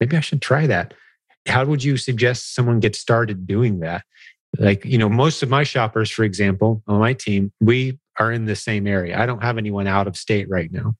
[0.00, 0.94] maybe I should try that.
[1.46, 4.04] How would you suggest someone get started doing that?
[4.58, 8.44] Like, you know, most of my shoppers, for example, on my team, we are in
[8.44, 9.18] the same area.
[9.18, 10.94] I don't have anyone out of state right now.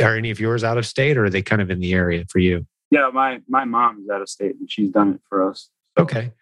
[0.00, 2.24] Are any of yours out of state or are they kind of in the area
[2.28, 2.66] for you?
[2.90, 5.70] Yeah, my my mom is out of state and she's done it for us.
[5.98, 6.32] Okay.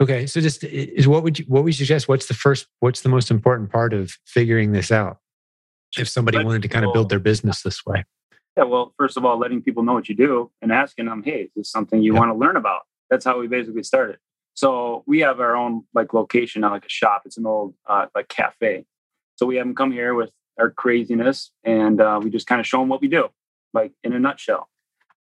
[0.00, 0.26] Okay.
[0.26, 2.08] So just is what would you what would you suggest?
[2.08, 5.18] What's the first what's the most important part of figuring this out?
[5.96, 8.04] If somebody wanted to kind of build their business this way.
[8.56, 11.42] Yeah, well, first of all, letting people know what you do and asking them, hey,
[11.42, 12.20] is this something you yep.
[12.20, 12.82] want to learn about?
[13.10, 14.18] That's how we basically started.
[14.54, 17.22] So we have our own like location, not like a shop.
[17.24, 18.86] It's an old uh, like cafe.
[19.36, 22.66] So we have them come here with our craziness, and uh, we just kind of
[22.66, 23.28] show them what we do,
[23.72, 24.68] like in a nutshell.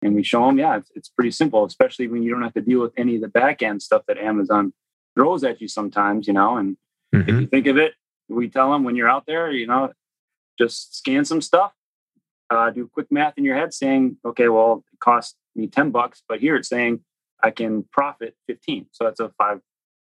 [0.01, 2.61] And we show them, yeah, it's, it's pretty simple, especially when you don't have to
[2.61, 4.73] deal with any of the back end stuff that Amazon
[5.15, 6.57] throws at you sometimes, you know.
[6.57, 6.75] And
[7.15, 7.29] mm-hmm.
[7.29, 7.93] if you think of it,
[8.27, 9.93] we tell them when you're out there, you know,
[10.57, 11.71] just scan some stuff,
[12.51, 16.21] uh, do quick math in your head, saying, okay, well, it cost me ten bucks,
[16.27, 16.99] but here it's saying
[17.43, 18.87] I can profit 15.
[18.91, 19.61] So that's a five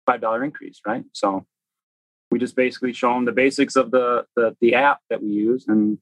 [0.06, 1.04] five dollar increase, right?
[1.12, 1.44] So
[2.30, 5.66] we just basically show them the basics of the, the the app that we use,
[5.68, 5.98] and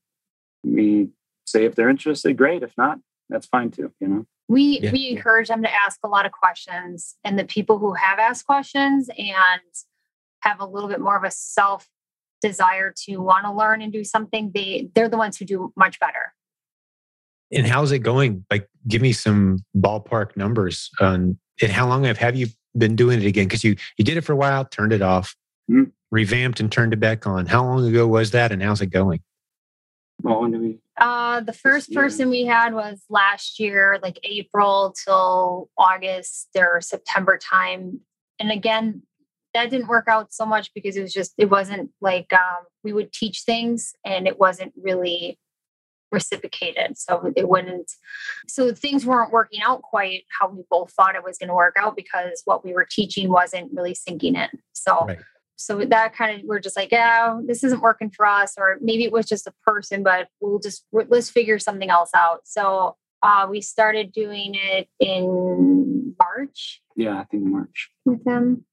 [0.63, 1.09] we
[1.47, 2.63] say if they're interested, great.
[2.63, 3.93] If not, that's fine too.
[4.01, 4.27] You know.
[4.49, 4.93] We yeah.
[4.93, 8.47] we encourage them to ask a lot of questions, and the people who have asked
[8.47, 9.61] questions and
[10.41, 11.89] have a little bit more of a self
[12.49, 15.99] desire to want to learn and do something, they they're the ones who do much
[15.99, 16.35] better.
[17.53, 18.45] And how's it going?
[18.51, 23.23] Like, give me some ballpark numbers on and how long have, have you been doing
[23.23, 23.47] it again?
[23.47, 25.37] Because you you did it for a while, turned it off,
[25.71, 25.91] mm-hmm.
[26.11, 27.47] revamped and turned it back on.
[27.47, 29.21] How long ago was that, and how's it going?
[30.23, 30.79] Well, when did we?
[30.97, 37.37] Uh, the first person we had was last year, like April till August or September
[37.37, 38.01] time.
[38.39, 39.03] And again,
[39.55, 42.93] that didn't work out so much because it was just it wasn't like um, we
[42.93, 45.39] would teach things and it wasn't really
[46.15, 46.97] reciprocated.
[46.97, 47.91] So it wouldn't,
[48.49, 51.77] so things weren't working out quite how we both thought it was going to work
[51.79, 54.49] out because what we were teaching wasn't really sinking in.
[54.73, 55.19] So, right.
[55.57, 58.55] so that kind of, we're just like, yeah, this isn't working for us.
[58.57, 62.43] Or maybe it was just a person, but we'll just, let's figure something else out.
[62.45, 66.81] So uh, we started doing it in March.
[66.97, 67.91] Yeah, I think March.
[68.05, 68.65] With them.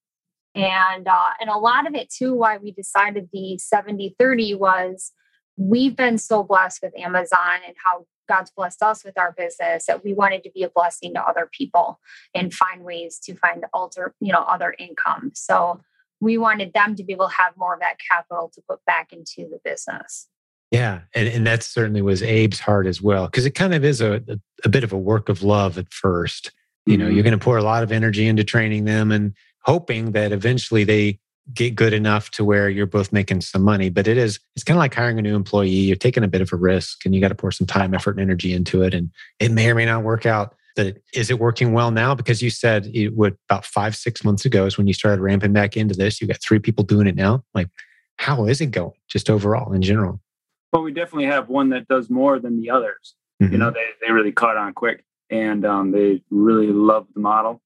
[0.54, 5.12] And uh, and a lot of it too, why we decided the 70 30 was
[5.58, 10.04] we've been so blessed with Amazon and how God's blessed us with our business that
[10.04, 12.00] we wanted to be a blessing to other people
[12.34, 15.32] and find ways to find alter, you know, other income.
[15.36, 15.82] So
[16.22, 19.12] we wanted them to be able to have more of that capital to put back
[19.12, 20.28] into the business.
[20.72, 24.00] Yeah, and, and that certainly was Abe's heart as well, because it kind of is
[24.00, 26.52] a, a, a, bit of a work of love at first.
[26.86, 27.16] You know, mm-hmm.
[27.16, 30.84] you're going to pour a lot of energy into training them and hoping that eventually
[30.84, 31.20] they
[31.54, 33.90] get good enough to where you're both making some money.
[33.90, 35.70] But it is, it's kind of like hiring a new employee.
[35.70, 38.12] You're taking a bit of a risk and you got to pour some time, effort,
[38.12, 38.94] and energy into it.
[38.94, 40.56] And it may or may not work out.
[40.76, 42.16] But is it working well now?
[42.16, 45.52] Because you said it would about five, six months ago is when you started ramping
[45.52, 46.22] back into this.
[46.22, 47.44] You got three people doing it now.
[47.54, 47.68] Like,
[48.18, 50.22] how is it going just overall in general?
[50.72, 53.16] Well, we definitely have one that does more than the others.
[53.42, 53.52] Mm-hmm.
[53.52, 57.62] You know, they, they really caught on quick and um, they really love the model.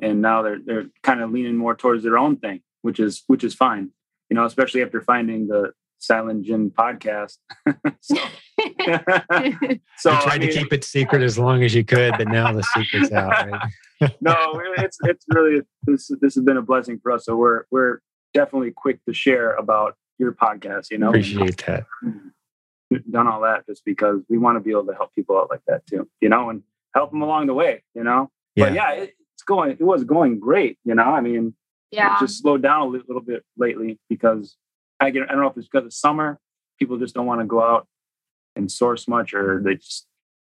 [0.00, 3.44] And now they're they're kind of leaning more towards their own thing which is which
[3.44, 3.90] is fine.
[4.30, 7.38] You know, especially after finding the Silent Gin podcast.
[8.00, 8.16] so,
[9.96, 12.28] so you tried I mean, to keep it secret as long as you could, but
[12.28, 13.50] now the secret's out.
[13.50, 14.16] Right?
[14.20, 14.34] no,
[14.78, 17.24] it's it's really this this has been a blessing for us.
[17.24, 18.00] So we're we're
[18.34, 20.90] definitely quick to share about your podcast.
[20.90, 21.86] You know, appreciate that.
[23.10, 25.60] Done all that just because we want to be able to help people out like
[25.66, 26.08] that too.
[26.20, 26.62] You know, and
[26.94, 27.82] help them along the way.
[27.94, 28.64] You know, yeah.
[28.64, 29.70] but yeah, it, it's going.
[29.70, 30.78] It was going great.
[30.84, 31.54] You know, I mean,
[31.90, 32.18] yeah.
[32.20, 34.56] Just slowed down a little bit lately because
[35.00, 36.38] I get I don't know if it's because of summer.
[36.78, 37.86] People just don't want to go out
[38.56, 40.06] and source much or they just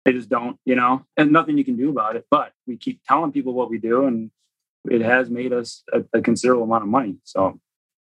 [0.06, 2.26] they just don't, you know, and nothing you can do about it.
[2.32, 4.32] But we keep telling people what we do and
[4.89, 7.17] it has made us a, a considerable amount of money.
[7.23, 7.60] So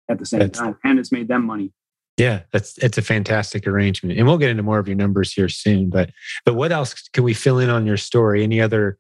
[0.09, 1.73] at the same that's, time, and it's made them money.
[2.17, 4.17] Yeah, that's it's a fantastic arrangement.
[4.17, 5.91] And we'll get into more of your numbers here soon.
[5.91, 6.11] But
[6.45, 8.45] but what else can we fill in on your story?
[8.45, 8.99] Any other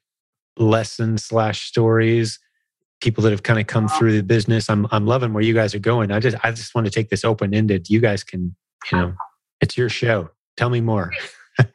[0.56, 2.38] lessons slash stories
[3.04, 4.70] people that have kind of come through the business.
[4.70, 6.10] I'm I'm loving where you guys are going.
[6.10, 7.90] I just I just want to take this open ended.
[7.90, 8.56] You guys can,
[8.90, 9.14] you know,
[9.60, 10.30] it's your show.
[10.56, 11.12] Tell me more.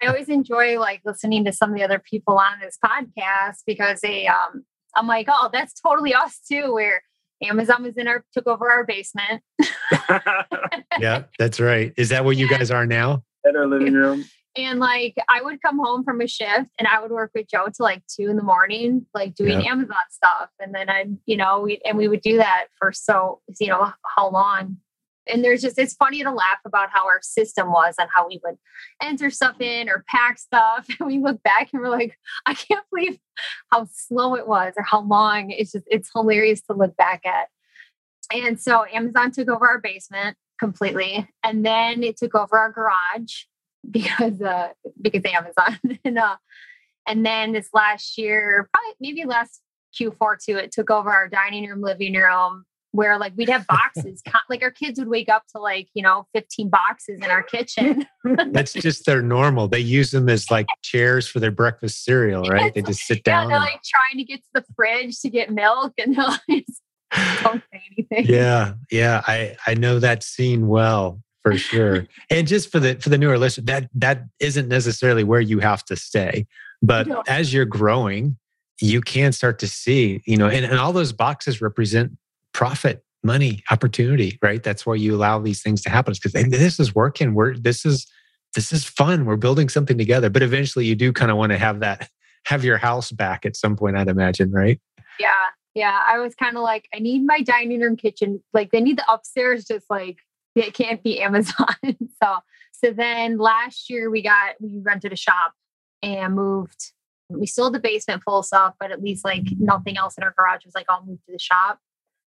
[0.02, 4.02] I always enjoy like listening to some of the other people on this podcast because
[4.02, 4.66] they um
[4.96, 6.74] I'm like, oh, that's totally us too.
[6.74, 7.04] Where
[7.44, 9.44] Amazon was in our took over our basement.
[11.00, 11.94] yeah, that's right.
[11.96, 13.24] Is that where you guys are now?
[13.46, 14.26] in our living room.
[14.58, 17.68] And like I would come home from a shift and I would work with Joe
[17.68, 19.72] to like two in the morning, like doing yeah.
[19.72, 20.50] Amazon stuff.
[20.60, 23.92] And then I, you know, we and we would do that for so you know
[24.16, 24.78] how long.
[25.28, 28.40] And there's just it's funny to laugh about how our system was and how we
[28.44, 28.56] would
[29.02, 30.88] enter stuff in or pack stuff.
[31.00, 33.20] And we look back and we're like, I can't believe
[33.72, 35.52] how slow it was or how long.
[35.52, 37.50] It's just it's hilarious to look back at.
[38.34, 41.28] And so Amazon took over our basement completely.
[41.44, 43.44] And then it took over our garage
[43.92, 44.70] because uh
[45.02, 46.36] because Amazon and uh
[47.08, 49.62] and then this last year, probably maybe last
[50.00, 54.22] Q4 too, it took over our dining room, living room, where like we'd have boxes.
[54.50, 58.06] like our kids would wake up to like, you know, 15 boxes in our kitchen.
[58.52, 59.68] That's just their normal.
[59.68, 62.74] They use them as like chairs for their breakfast cereal, right?
[62.74, 63.50] They just sit down.
[63.50, 66.66] Yeah, they're like trying to get to the fridge to get milk and they're like,
[67.42, 68.26] don't say anything.
[68.26, 69.24] Yeah, yeah.
[69.26, 72.08] I, I know that scene well for sure.
[72.30, 75.84] and just for the for the newer listener, that that isn't necessarily where you have
[75.86, 76.48] to stay.
[76.82, 77.24] But no.
[77.28, 78.38] as you're growing,
[78.82, 82.18] you can start to see, you know, and, and all those boxes represent
[82.54, 84.64] profit, money, opportunity, right?
[84.64, 86.14] That's why you allow these things to happen.
[86.14, 87.34] Because this is working.
[87.34, 88.08] We're this is
[88.56, 89.26] this is fun.
[89.26, 90.30] We're building something together.
[90.30, 92.10] But eventually you do kind of want to have that
[92.46, 94.80] have your house back at some point, I'd imagine, right?
[95.20, 95.30] Yeah.
[95.76, 96.00] Yeah.
[96.08, 98.42] I was kind of like, I need my dining room kitchen.
[98.54, 100.18] Like they need the upstairs just like
[100.56, 101.68] it can't be Amazon.
[101.84, 102.38] so
[102.72, 105.54] so then last year we got we rented a shop
[106.02, 106.94] and moved.
[107.30, 110.66] We sold the basement full stuff, but at least like nothing else in our garage
[110.66, 111.80] was like all moved to the shop.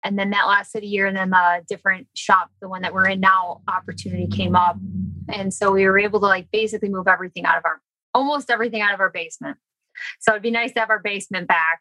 [0.03, 3.09] And then that lasted a year, and then the different shop, the one that we're
[3.09, 4.77] in now, opportunity came up,
[5.29, 7.83] and so we were able to like basically move everything out of our
[8.15, 9.59] almost everything out of our basement.
[10.21, 11.81] So it'd be nice to have our basement back,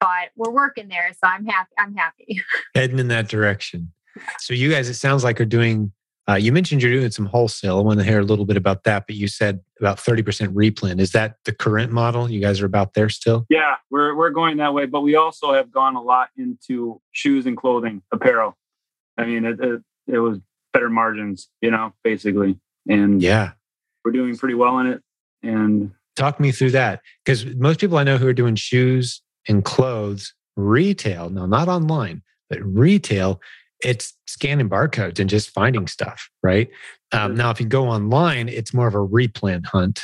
[0.00, 1.70] but we're working there, so I'm happy.
[1.78, 2.42] I'm happy.
[2.74, 3.92] Heading in that direction.
[4.38, 5.92] So you guys, it sounds like are doing.
[6.28, 7.78] Uh, you mentioned you're doing some wholesale.
[7.78, 11.00] I want to hear a little bit about that, but you said about 30% replen.
[11.00, 12.30] Is that the current model?
[12.30, 13.44] You guys are about there still?
[13.50, 17.46] Yeah, we're we're going that way, but we also have gone a lot into shoes
[17.46, 18.56] and clothing, apparel.
[19.18, 20.38] I mean, it, it, it was
[20.72, 23.52] better margins, you know, basically, and yeah,
[24.04, 25.02] we're doing pretty well in it.
[25.42, 29.64] And talk me through that because most people I know who are doing shoes and
[29.64, 33.40] clothes retail, no, not online, but retail
[33.82, 36.70] it's scanning barcodes and just finding stuff, right?
[37.12, 40.00] Um, now, if you go online, it's more of a replen hunt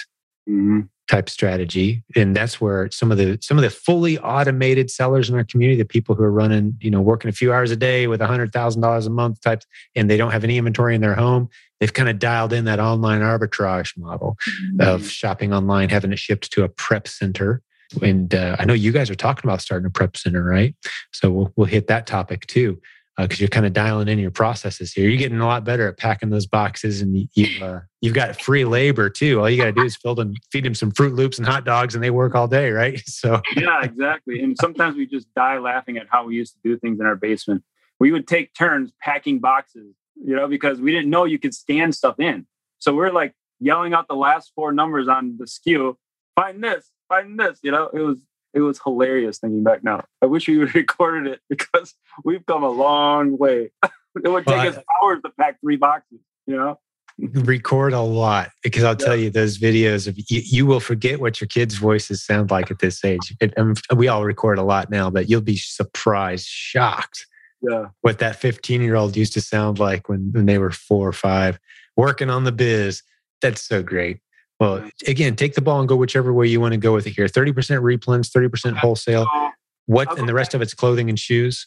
[0.49, 0.81] mm-hmm.
[1.09, 5.37] type strategy, and that's where some of the some of the fully automated sellers in
[5.37, 8.07] our community, the people who are running, you know, working a few hours a day
[8.07, 11.01] with a hundred thousand dollars a month types, and they don't have any inventory in
[11.01, 11.49] their home,
[11.81, 14.81] they've kind of dialed in that online arbitrage model mm-hmm.
[14.81, 17.63] of shopping online, having it shipped to a prep center.
[18.03, 20.77] And uh, I know you guys are talking about starting a prep center, right?
[21.13, 22.83] So we'll, we'll hit that topic too
[23.19, 25.09] because uh, you're kind of dialing in your processes here.
[25.09, 28.65] You're getting a lot better at packing those boxes, and you, uh, you've got free
[28.65, 29.41] labor too.
[29.41, 31.65] All you got to do is fill them, feed them some Fruit Loops and hot
[31.65, 33.03] dogs, and they work all day, right?
[33.19, 34.41] So yeah, exactly.
[34.41, 37.17] And sometimes we just die laughing at how we used to do things in our
[37.17, 37.65] basement.
[37.99, 41.91] We would take turns packing boxes, you know, because we didn't know you could scan
[41.91, 42.47] stuff in.
[42.79, 45.97] So we're like yelling out the last four numbers on the SKU.
[46.37, 47.59] Find this, find this.
[47.65, 48.21] You know, it was
[48.55, 50.05] it was hilarious thinking back now.
[50.23, 53.71] I wish we would have recorded it because we've come a long way.
[54.25, 56.79] it would take well, us hours to pack three boxes, you know?
[57.19, 59.07] Record a lot because I'll yeah.
[59.07, 62.71] tell you those videos of you, you, will forget what your kids' voices sound like
[62.71, 63.35] at this age.
[63.41, 67.27] It, um, we all record a lot now, but you'll be surprised, shocked.
[67.61, 67.87] Yeah.
[68.03, 71.13] What that 15 year old used to sound like when, when they were four or
[71.13, 71.59] five,
[71.97, 73.03] working on the biz.
[73.41, 74.21] That's so great.
[74.61, 77.11] Well, again, take the ball and go whichever way you want to go with it
[77.11, 77.27] here.
[77.27, 79.27] 30% replens, 30% wholesale.
[79.87, 81.67] What and the rest of it's clothing and shoes?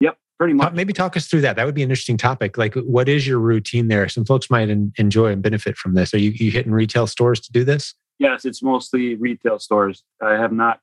[0.00, 0.74] Yep, pretty much.
[0.74, 1.56] Maybe talk us through that.
[1.56, 2.58] That would be an interesting topic.
[2.58, 4.08] Like, what is your routine there?
[4.08, 6.12] Some folks might enjoy and benefit from this.
[6.12, 7.94] Are you, you hitting retail stores to do this?
[8.18, 10.02] Yes, it's mostly retail stores.
[10.20, 10.80] I have not.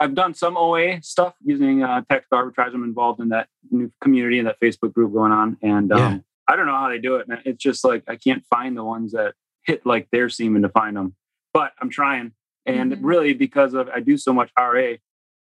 [0.00, 2.74] I've done some OA stuff using uh, Tactical Arbitrage.
[2.74, 6.18] I'm involved in that new community and that Facebook group going on, and um, yeah.
[6.48, 7.42] I don't know how they do it, man.
[7.44, 9.34] It's just like I can't find the ones that
[9.64, 11.14] hit like they're seeming to find them.
[11.52, 12.32] But I'm trying.
[12.66, 13.06] And mm-hmm.
[13.06, 14.94] really, because of I do so much RA,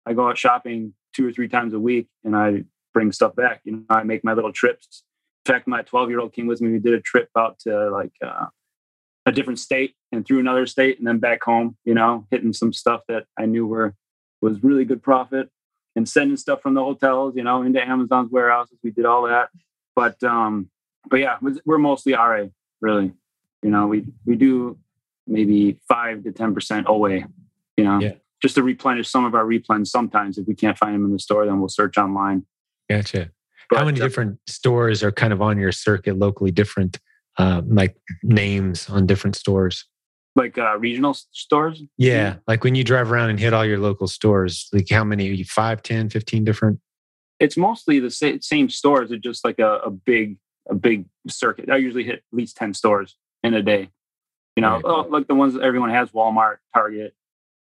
[0.05, 2.63] I go out shopping two or three times a week and I
[2.93, 3.61] bring stuff back.
[3.63, 5.03] You know, I make my little trips.
[5.45, 6.72] In fact, my 12 year old came with me.
[6.72, 8.47] We did a trip out to like uh,
[9.26, 12.72] a different state and through another state and then back home, you know, hitting some
[12.72, 13.95] stuff that I knew were
[14.41, 15.49] was really good profit
[15.95, 18.78] and sending stuff from the hotels, you know, into Amazon's warehouses.
[18.84, 19.49] We did all that.
[19.95, 20.70] But um,
[21.09, 22.45] but yeah, we're mostly RA,
[22.82, 23.13] really.
[23.63, 24.77] You know, we we do
[25.25, 27.21] maybe five to ten percent OA.
[27.75, 27.99] You know.
[27.99, 28.13] Yeah.
[28.41, 29.87] just to replenish some of our replens.
[29.87, 32.45] Sometimes if we can't find them in the store, then we'll search online.
[32.89, 33.31] Gotcha.
[33.69, 36.51] But, How many uh, different stores are kind of on your circuit locally?
[36.51, 36.99] Different
[37.37, 39.85] uh, like names on different stores
[40.37, 44.07] like uh, regional stores yeah like when you drive around and hit all your local
[44.07, 46.79] stores like how many 5 10 15 different
[47.39, 50.37] it's mostly the same stores it's just like a, a, big
[50.69, 53.17] a big circuit i usually hit at least 10 stores
[53.47, 53.89] in a day
[54.55, 54.85] you know right.
[54.85, 57.13] oh, like the ones that everyone has walmart target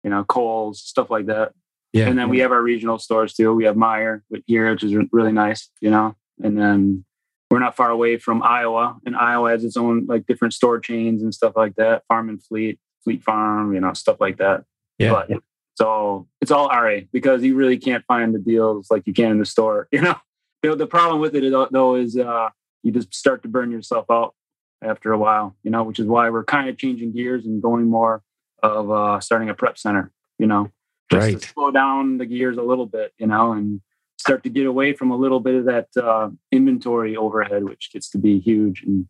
[0.05, 1.53] you know Kohl's stuff like that
[1.93, 4.95] yeah and then we have our regional stores too we have Meijer here which is
[5.13, 7.05] really nice you know and then
[7.51, 11.23] we're not far away from Iowa, and Iowa has its own like different store chains
[11.23, 12.05] and stuff like that.
[12.07, 14.65] Farm and Fleet, Fleet Farm, you know, stuff like that.
[14.99, 15.25] Yeah.
[15.29, 15.41] But
[15.75, 19.39] so it's all RA because you really can't find the deals like you can in
[19.39, 19.89] the store.
[19.93, 20.17] You know,
[20.63, 22.51] the, the problem with it though is uh,
[22.83, 24.35] you just start to burn yourself out
[24.83, 25.57] after a while.
[25.63, 28.23] You know, which is why we're kind of changing gears and going more
[28.63, 30.13] of uh, starting a prep center.
[30.39, 30.71] You know,
[31.11, 31.41] just right.
[31.41, 33.13] to slow down the gears a little bit.
[33.19, 33.81] You know, and
[34.19, 38.11] start to get away from a little bit of that uh, inventory overhead, which gets
[38.11, 39.07] to be huge, and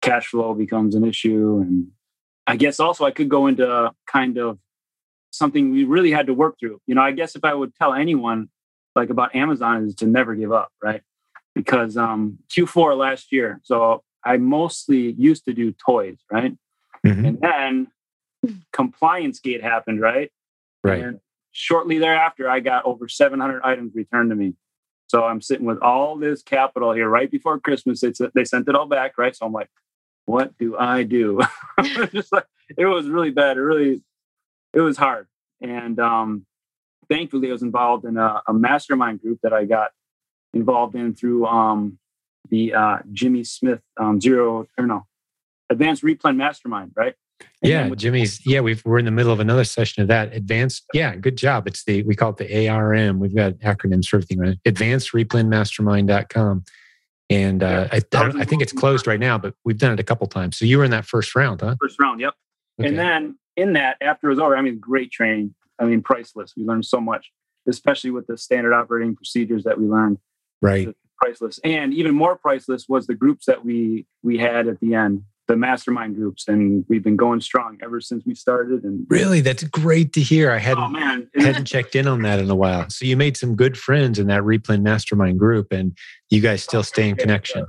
[0.00, 1.58] cash flow becomes an issue.
[1.60, 1.88] And
[2.46, 4.58] I guess also I could go into kind of
[5.30, 6.80] something we really had to work through.
[6.86, 8.48] You know, I guess if I would tell anyone
[8.94, 11.02] like about Amazon is to never give up, right?
[11.54, 16.56] Because um, Q4 last year, so I mostly used to do toys, right?
[17.04, 17.24] Mm-hmm.
[17.24, 17.88] And then
[18.72, 20.30] compliance gate happened, right?
[20.84, 21.02] Right.
[21.02, 21.20] And
[21.52, 24.54] shortly thereafter, I got over 700 items returned to me.
[25.08, 28.00] So I'm sitting with all this capital here right before Christmas.
[28.00, 29.36] They, they sent it all back, right?
[29.36, 29.68] So I'm like,
[30.24, 31.40] what do I do?
[32.12, 32.46] Just like,
[32.76, 33.56] it was really bad.
[33.56, 34.02] It really,
[34.72, 35.26] it was hard.
[35.60, 36.46] And um,
[37.08, 39.90] thankfully, I was involved in a, a, mastermind group that I got
[40.54, 41.98] involved in through um,
[42.50, 45.06] the uh, Jimmy Smith um, Zero, or no,
[45.70, 47.14] Advanced Replen Mastermind, right?
[47.62, 48.44] yeah, Jimmy's.
[48.46, 50.32] Yeah, we are in the middle of another session of that.
[50.34, 50.84] Advanced.
[50.92, 51.66] Yeah, good job.
[51.66, 53.18] It's the we call it the ARM.
[53.18, 54.38] We've got acronyms for everything.
[54.38, 54.58] Right?
[54.64, 56.64] Advanced Replenmastermind.com.
[57.30, 60.02] And uh, I, I, I, think it's closed right now, but we've done it a
[60.02, 60.58] couple times.
[60.58, 61.76] So you were in that first round, huh?
[61.80, 62.34] First round, yep.
[62.78, 62.88] Okay.
[62.88, 65.54] And then in that, after it was over, I mean, great training.
[65.78, 66.52] I mean, priceless.
[66.56, 67.32] We learned so much,
[67.66, 70.18] especially with the standard operating procedures that we learned.
[70.60, 70.94] Right.
[71.22, 71.60] Priceless.
[71.62, 75.56] And even more priceless was the groups that we we had at the end the
[75.56, 76.48] mastermind groups.
[76.48, 78.84] And we've been going strong ever since we started.
[78.84, 79.40] And really?
[79.40, 80.50] That's great to hear.
[80.50, 81.28] I hadn't oh, man.
[81.36, 82.88] hadn't checked in on that in a while.
[82.90, 85.96] So you made some good friends in that replen mastermind group and
[86.30, 87.66] you guys still stay in connection.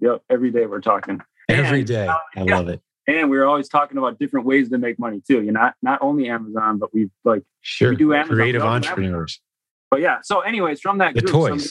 [0.00, 0.22] Yep.
[0.30, 1.20] Every day we're talking.
[1.48, 2.06] Every and, day.
[2.06, 2.56] Uh, i yeah.
[2.56, 2.80] love it.
[3.08, 5.42] And we are always talking about different ways to make money too.
[5.42, 7.90] You know not not only amazon but we've like sure.
[7.90, 9.40] we do Amazon, creative entrepreneurs.
[9.40, 9.86] Amazon.
[9.92, 10.18] but yeah.
[10.22, 11.48] So anyways from that the group toys.
[11.48, 11.68] somebody,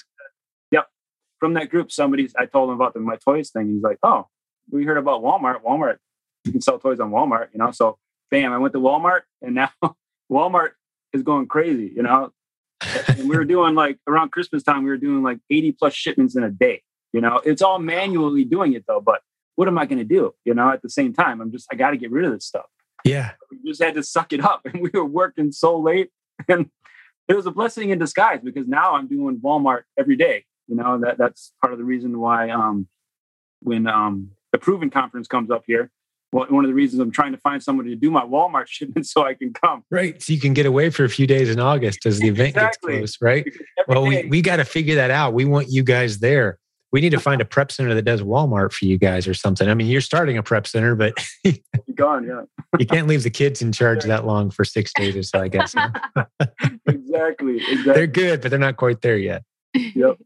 [1.45, 4.27] from that group somebody i told him about the my toys thing he's like oh
[4.71, 5.61] we heard about Walmart.
[5.61, 5.97] Walmart,
[6.43, 7.71] you can sell toys on Walmart, you know.
[7.71, 7.97] So
[8.31, 9.69] bam, I went to Walmart and now
[10.31, 10.71] Walmart
[11.13, 12.31] is going crazy, you know.
[13.07, 16.35] and we were doing like around Christmas time, we were doing like 80 plus shipments
[16.35, 16.81] in a day.
[17.13, 19.21] You know, it's all manually doing it though, but
[19.55, 20.33] what am I going to do?
[20.43, 22.45] You know, at the same time, I'm just, I got to get rid of this
[22.45, 22.65] stuff.
[23.05, 23.31] Yeah.
[23.49, 26.09] We just had to suck it up and we were working so late.
[26.49, 26.69] And
[27.29, 30.43] it was a blessing in disguise because now I'm doing Walmart every day.
[30.67, 32.87] You know, that that's part of the reason why um
[33.61, 35.91] when um the Proven conference comes up here.
[36.31, 39.07] Well, one of the reasons I'm trying to find somebody to do my Walmart shipment
[39.07, 39.83] so I can come.
[39.91, 40.21] Right.
[40.21, 42.99] So you can get away for a few days in August as the event exactly.
[42.99, 43.45] gets close, right?
[43.87, 44.23] Well, day.
[44.23, 45.33] we, we got to figure that out.
[45.33, 46.59] We want you guys there.
[46.91, 49.67] We need to find a prep center that does Walmart for you guys or something.
[49.67, 51.13] I mean, you're starting a prep center, but
[51.95, 52.43] gone, yeah.
[52.79, 55.49] you can't leave the kids in charge that long for six days or so, I
[55.49, 55.75] guess.
[56.85, 57.83] exactly, exactly.
[57.83, 59.43] They're good, but they're not quite there yet.
[59.73, 60.19] Yep.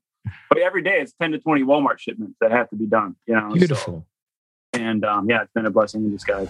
[0.50, 3.16] But every day it's 10 to 20 Walmart shipments that have to be done.
[3.26, 4.06] You know, beautiful.
[4.74, 6.50] So and um, yeah, it's been a blessing in disguise.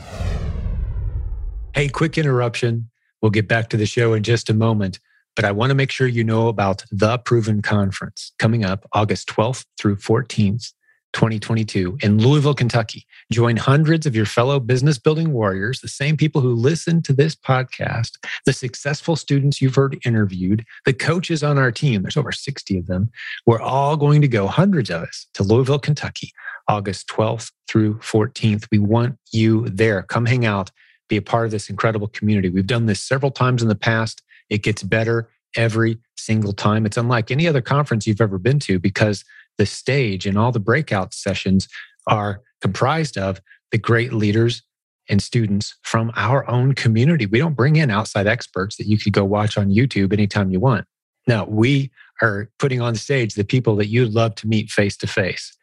[1.74, 2.90] Hey, quick interruption.
[3.22, 5.00] We'll get back to the show in just a moment,
[5.36, 9.28] but I want to make sure you know about the Proven Conference coming up August
[9.30, 10.74] 12th through 14th.
[11.14, 13.05] 2022 in Louisville, Kentucky.
[13.32, 17.36] Join hundreds of your fellow business building warriors, the same people who listen to this
[17.36, 18.12] podcast,
[18.45, 22.01] the successful students you've heard interviewed, the coaches on our team.
[22.01, 23.10] There's over 60 of them.
[23.45, 26.32] We're all going to go, hundreds of us, to Louisville, Kentucky
[26.70, 28.68] August 12th through 14th.
[28.72, 30.03] We want you there.
[30.03, 30.72] Come hang out,
[31.10, 32.49] be a part of this incredible community.
[32.49, 34.22] We've done this several times in the past.
[34.49, 36.86] It gets better every single time.
[36.86, 39.26] It's unlike any other conference you've ever been to because
[39.60, 41.68] the stage and all the breakout sessions
[42.07, 43.41] are comprised of
[43.72, 44.64] the great leaders
[45.10, 47.28] and students from our own community.
[47.28, 50.60] We don't bring in outside experts that you could go watch on YouTube anytime you
[50.60, 50.86] want.
[51.28, 51.91] No, we
[52.22, 55.55] are putting on stage the people that you'd love to meet face to face.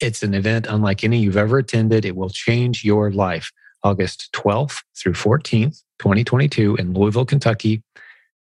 [0.00, 2.04] It's an event unlike any you've ever attended.
[2.04, 3.52] It will change your life.
[3.84, 7.82] August 12th through 14th, 2022 in Louisville, Kentucky.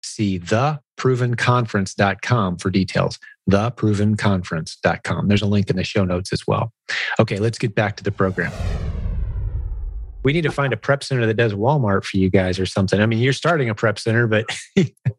[0.01, 3.19] see theprovenconference.com for details.
[3.49, 5.27] Theprovenconference.com.
[5.27, 6.73] There's a link in the show notes as well.
[7.19, 8.51] Okay, let's get back to the program.
[10.23, 12.99] We need to find a prep center that does Walmart for you guys or something.
[12.99, 14.45] I mean, you're starting a prep center, but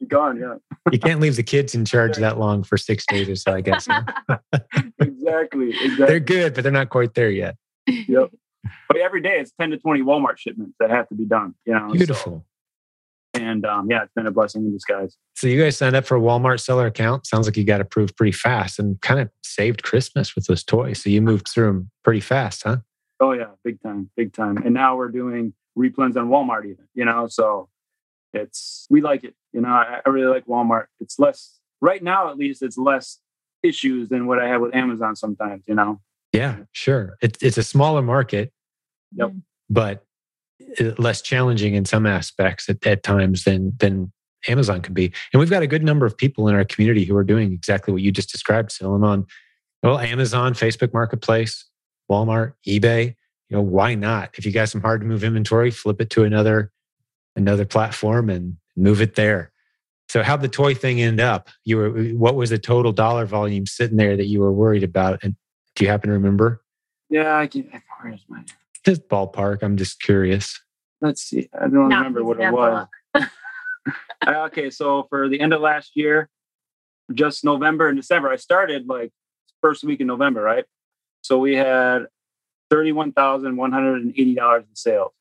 [0.07, 0.57] gone, yeah.
[0.93, 3.63] you can't leave the kids in charge that long for six days or so, I
[3.63, 3.89] guess.
[5.01, 5.97] exactly, exactly.
[5.97, 7.57] They're good, but they're not quite there yet.
[7.87, 8.33] Yep.
[8.89, 11.73] But every day it's 10 to 20 Walmart shipments that have to be done, you
[11.73, 11.89] know.
[11.91, 12.33] Beautiful.
[12.33, 12.45] So,
[13.39, 15.17] and um, yeah, it's been a blessing in disguise.
[15.35, 17.27] So you guys signed up for a Walmart seller account.
[17.27, 21.03] Sounds like you got approved pretty fast and kind of saved Christmas with those toys.
[21.03, 22.79] So you moved through them pretty fast, huh?
[23.21, 24.59] Oh yeah, big time, big time.
[24.59, 27.69] And now we're doing replens on Walmart even, you know, so
[28.33, 29.35] it's we like it.
[29.53, 30.87] You know, I, I really like Walmart.
[31.01, 33.19] It's less right now at least it's less
[33.63, 36.01] issues than what I have with Amazon sometimes, you know.
[36.33, 37.17] Yeah, sure.
[37.23, 38.53] It, it's a smaller market.
[39.17, 39.33] Yep.
[39.71, 40.05] But
[40.81, 44.13] Uh, less challenging in some aspects at, at times than than
[44.49, 45.13] Amazon can be.
[45.33, 47.93] And we've got a good number of people in our community who are doing exactly
[47.93, 49.27] what you just described, selling on
[49.83, 51.65] well, Amazon, Facebook Marketplace,
[52.11, 53.15] Walmart, eBay.
[53.49, 54.31] You know, why not?
[54.37, 56.73] If you got some hard to move inventory, flip it to another
[57.37, 59.53] another platform and move it there.
[60.09, 61.49] So how'd the toy thing end up?
[61.65, 65.23] You were what was the total dollar volume sitting there that you were worried about?
[65.23, 65.37] And
[65.77, 66.63] do you happen to remember?
[67.09, 67.71] Yeah, I can
[68.03, 68.43] where's my
[68.89, 69.63] just ballpark.
[69.63, 70.61] I'm just curious.
[71.01, 71.49] Let's see.
[71.55, 72.87] I don't Not remember what it was.
[74.27, 76.29] okay, so for the end of last year,
[77.13, 79.11] just November and December, I started like
[79.61, 80.65] first week in November, right?
[81.23, 82.07] So we had
[82.71, 85.13] thirty-one thousand one hundred and eighty dollars in sales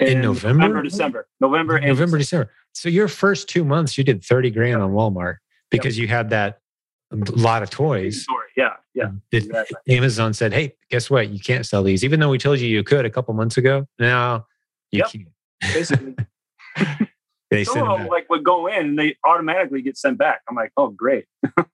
[0.00, 2.44] in November, November, December, November, and November, December.
[2.44, 2.52] December.
[2.72, 5.36] So your first two months, you did thirty grand on Walmart
[5.70, 6.02] because yep.
[6.02, 6.60] you had that
[7.12, 8.26] lot of toys.
[8.94, 9.38] Yeah, um, yeah.
[9.38, 9.96] Exactly.
[9.96, 11.30] Amazon said, "Hey, guess what?
[11.30, 13.86] You can't sell these, even though we told you you could a couple months ago.
[13.98, 14.46] Now
[14.90, 15.10] you yep.
[15.10, 15.28] can't."
[15.74, 16.16] Basically.
[17.50, 20.40] they so, like would go in and they automatically get sent back.
[20.48, 21.26] I'm like, oh, great.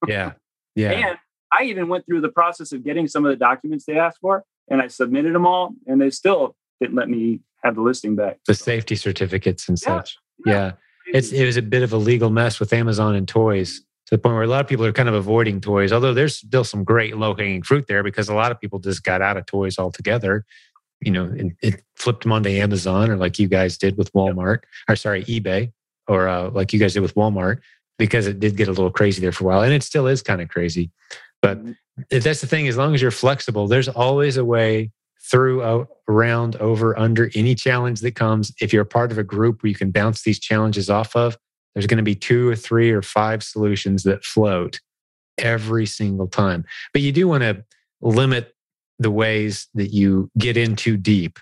[0.07, 0.33] yeah,
[0.75, 0.91] yeah.
[0.91, 1.17] And
[1.51, 4.43] I even went through the process of getting some of the documents they asked for,
[4.69, 8.39] and I submitted them all, and they still didn't let me have the listing back.
[8.47, 10.17] The safety certificates and such.
[10.45, 10.53] Yeah.
[10.53, 10.71] yeah.
[11.13, 14.17] It's it was a bit of a legal mess with Amazon and toys to the
[14.17, 16.83] point where a lot of people are kind of avoiding toys, although there's still some
[16.83, 19.77] great low hanging fruit there because a lot of people just got out of toys
[19.77, 20.45] altogether.
[21.01, 24.61] You know, and it flipped them onto Amazon or like you guys did with Walmart,
[24.89, 25.71] or sorry, eBay,
[26.07, 27.59] or uh, like you guys did with Walmart,
[27.99, 29.61] because it did get a little crazy there for a while.
[29.61, 30.89] And it still is kind of crazy.
[31.39, 32.19] But mm-hmm.
[32.19, 34.91] that's the thing, as long as you're flexible, there's always a way
[35.29, 38.51] through, around, over, under any challenge that comes.
[38.59, 41.37] If you're a part of a group where you can bounce these challenges off of,
[41.77, 44.79] there's going to be two or three or five solutions that float
[45.37, 46.65] every single time.
[46.91, 47.63] But you do want to
[48.01, 48.55] limit
[48.97, 51.37] the ways that you get in too deep.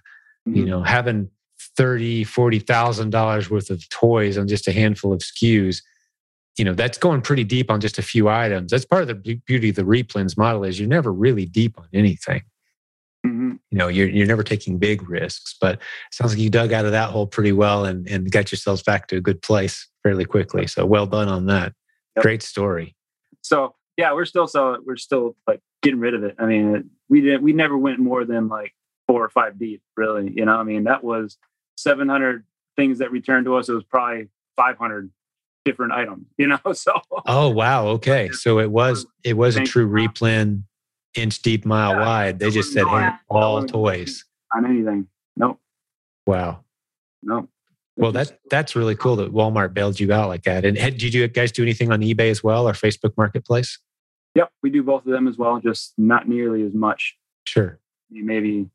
[0.46, 0.58] Mm-hmm.
[0.58, 1.30] You know, having
[1.78, 5.82] thirty, forty thousand dollars worth of toys on just a handful of SKUs,
[6.58, 8.72] you know, that's going pretty deep on just a few items.
[8.72, 11.88] That's part of the beauty of the replens model is you're never really deep on
[11.94, 12.42] anything.
[13.72, 15.82] You know, you're you're never taking big risks, but it
[16.12, 19.08] sounds like you dug out of that hole pretty well and and got yourselves back
[19.08, 20.68] to a good place fairly quickly.
[20.68, 21.74] So well done on that.
[22.16, 22.24] Yep.
[22.24, 22.96] Great story.
[23.42, 26.36] So yeah, we're still so we're still like getting rid of it.
[26.40, 28.74] I mean, we didn't we never went more than like
[29.08, 30.32] four or five deep, really.
[30.36, 31.38] You know, I mean, that was
[31.78, 32.44] 700
[32.76, 33.70] things that returned to us.
[33.70, 35.12] It was probably 500
[35.66, 36.28] different items.
[36.38, 36.94] You know, so
[37.26, 40.64] oh wow, okay, so it was it was a true replen
[41.16, 42.40] inch deep, mile yeah, wide.
[42.40, 44.24] They just said, "Hey, all toys."
[44.56, 45.08] On anything?
[45.36, 45.60] Nope.
[46.26, 46.64] Wow.
[47.24, 47.50] Nope.
[47.98, 50.66] Well, that that's really cool that Walmart bailed you out like that.
[50.66, 53.80] And did you guys do anything on eBay as well or Facebook Marketplace?
[54.36, 57.16] Yep, we do both of them as well, just not nearly as much.
[57.46, 57.80] Sure.
[58.10, 58.70] Maybe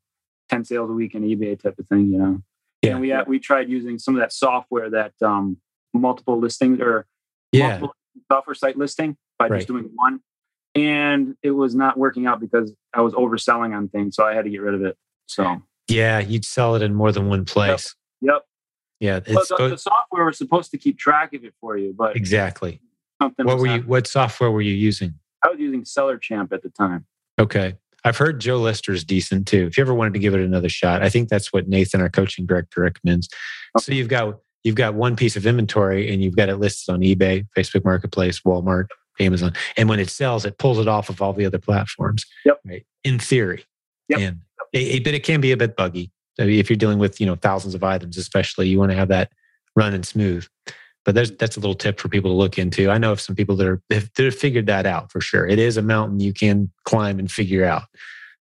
[0.48, 2.42] ten sales a week on eBay type of thing, you know.
[2.82, 2.92] Yeah.
[2.92, 5.58] And we we tried using some of that software that um,
[5.92, 7.06] multiple listings or
[7.52, 7.68] yeah.
[7.68, 7.94] multiple
[8.32, 9.58] software site listing by right.
[9.58, 10.20] just doing one
[10.74, 14.44] and it was not working out because I was overselling on things, so I had
[14.44, 14.96] to get rid of it.
[15.26, 17.94] So yeah, you'd sell it in more than one place.
[18.20, 18.42] Yep.
[19.00, 22.16] Yeah, it's the, the, software was supposed to keep track of it for you, but
[22.16, 22.80] exactly.
[23.20, 23.84] Something what were happening.
[23.84, 23.90] you?
[23.90, 25.14] What software were you using?
[25.44, 27.06] I was using Seller Champ at the time.
[27.38, 27.76] Okay.
[28.04, 29.66] I've heard JoeLister's decent too.
[29.66, 32.08] If you ever wanted to give it another shot, I think that's what Nathan, our
[32.08, 33.28] coaching director, recommends.
[33.76, 33.84] Okay.
[33.84, 37.00] So you've got you've got one piece of inventory and you've got it listed on
[37.00, 38.86] eBay, Facebook Marketplace, Walmart,
[39.20, 39.52] Amazon.
[39.76, 42.24] And when it sells, it pulls it off of all the other platforms.
[42.44, 42.60] Yep.
[42.64, 42.86] Right.
[43.04, 43.64] In theory.
[44.08, 44.20] Yep.
[44.20, 44.40] And
[44.72, 46.10] it, but it can be a bit buggy.
[46.38, 49.08] So if you're dealing with, you know, thousands of items, especially, you want to have
[49.08, 49.30] that
[49.76, 50.46] running smooth.
[51.04, 52.90] But there's that's a little tip for people to look into.
[52.90, 55.46] I know of some people that are that have figured that out for sure.
[55.46, 57.84] It is a mountain you can climb and figure out.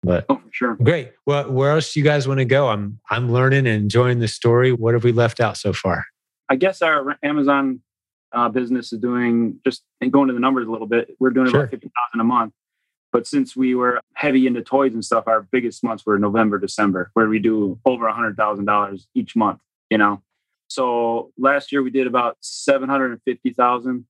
[0.03, 0.75] But oh, sure.
[0.83, 1.13] Great.
[1.27, 2.69] Well, where else do you guys want to go?
[2.69, 4.73] I'm I'm learning and enjoying the story.
[4.73, 6.05] What have we left out so far?
[6.49, 7.81] I guess our Amazon
[8.35, 11.15] uh, business is doing just and going to the numbers a little bit.
[11.21, 11.61] We're doing Sure.
[11.61, 12.53] about fifty thousand a month.
[13.13, 17.11] But since we were heavy into toys and stuff, our biggest months were November, December,
[17.13, 19.61] where we do over a hundred thousand dollars each month.
[19.91, 20.23] You know,
[20.69, 24.07] so last year we did about seven hundred and fifty thousand,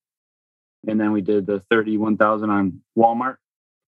[0.86, 3.36] and then we did the thirty-one thousand on Walmart.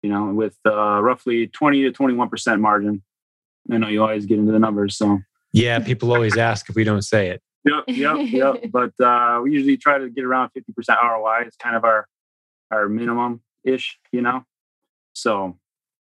[0.04, 3.02] You know, with uh, roughly twenty to twenty-one percent margin.
[3.72, 5.20] I know you always get into the numbers, so
[5.54, 7.42] Yeah, people always ask if we don't say it.
[7.66, 8.64] Yep, yep, yep.
[8.72, 11.44] But uh, we usually try to get around fifty percent ROI.
[11.46, 12.08] It's kind of our
[12.72, 14.46] our minimum ish, you know.
[15.14, 15.58] So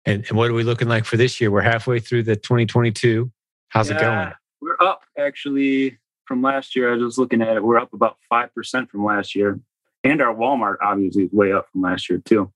[0.05, 1.51] And, and what are we looking like for this year?
[1.51, 3.31] We're halfway through the 2022.
[3.69, 4.31] How's it going?
[4.61, 6.93] We're up actually from last year.
[6.93, 7.63] I was looking at it.
[7.63, 9.59] We're up about five percent from last year,
[10.03, 12.51] and our Walmart obviously is way up from last year too.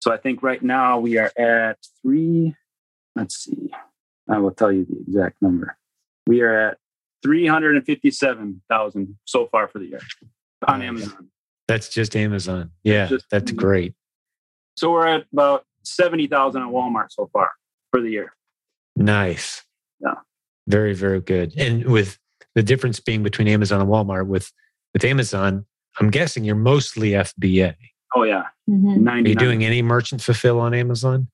[0.00, 2.54] So I think right now we are at three.
[3.16, 3.70] Let's see.
[4.28, 5.76] I will tell you the exact number.
[6.26, 6.78] We are at
[7.22, 10.00] three hundred and fifty-seven thousand so far for the year
[10.66, 10.88] on Nice.
[10.88, 11.28] Amazon.
[11.66, 12.70] That's just Amazon.
[12.82, 13.94] Yeah, Just- that's great.
[14.76, 17.50] So we're at about 70,000 at Walmart so far
[17.90, 18.32] for the year.
[18.96, 19.64] Nice.
[20.00, 20.14] Yeah.
[20.68, 21.52] Very, very good.
[21.58, 22.16] And with
[22.54, 24.50] the difference being between Amazon and Walmart, with
[24.94, 25.66] with Amazon,
[26.00, 27.74] I'm guessing you're mostly FBA.
[28.16, 28.98] Oh yeah, Mhm.
[29.00, 29.26] 99.
[29.26, 31.28] Are you doing any merchant fulfill on Amazon?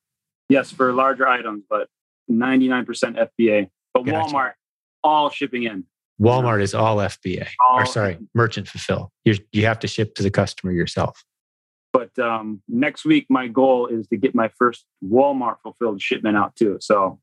[0.50, 1.88] yes for larger items, but
[2.30, 3.70] 99% FBA.
[3.94, 4.34] But Gotcha.
[4.34, 4.52] Walmart,
[5.04, 5.84] all shipping in.
[6.20, 7.46] Walmart is all FBA.
[7.72, 9.12] or All- sorry, merchant fulfill.
[9.24, 11.24] You you have to ship to the customer yourself.
[11.92, 16.56] But um, next week, my goal is to get my first Walmart fulfilled shipment out
[16.56, 16.78] too.
[16.80, 17.20] So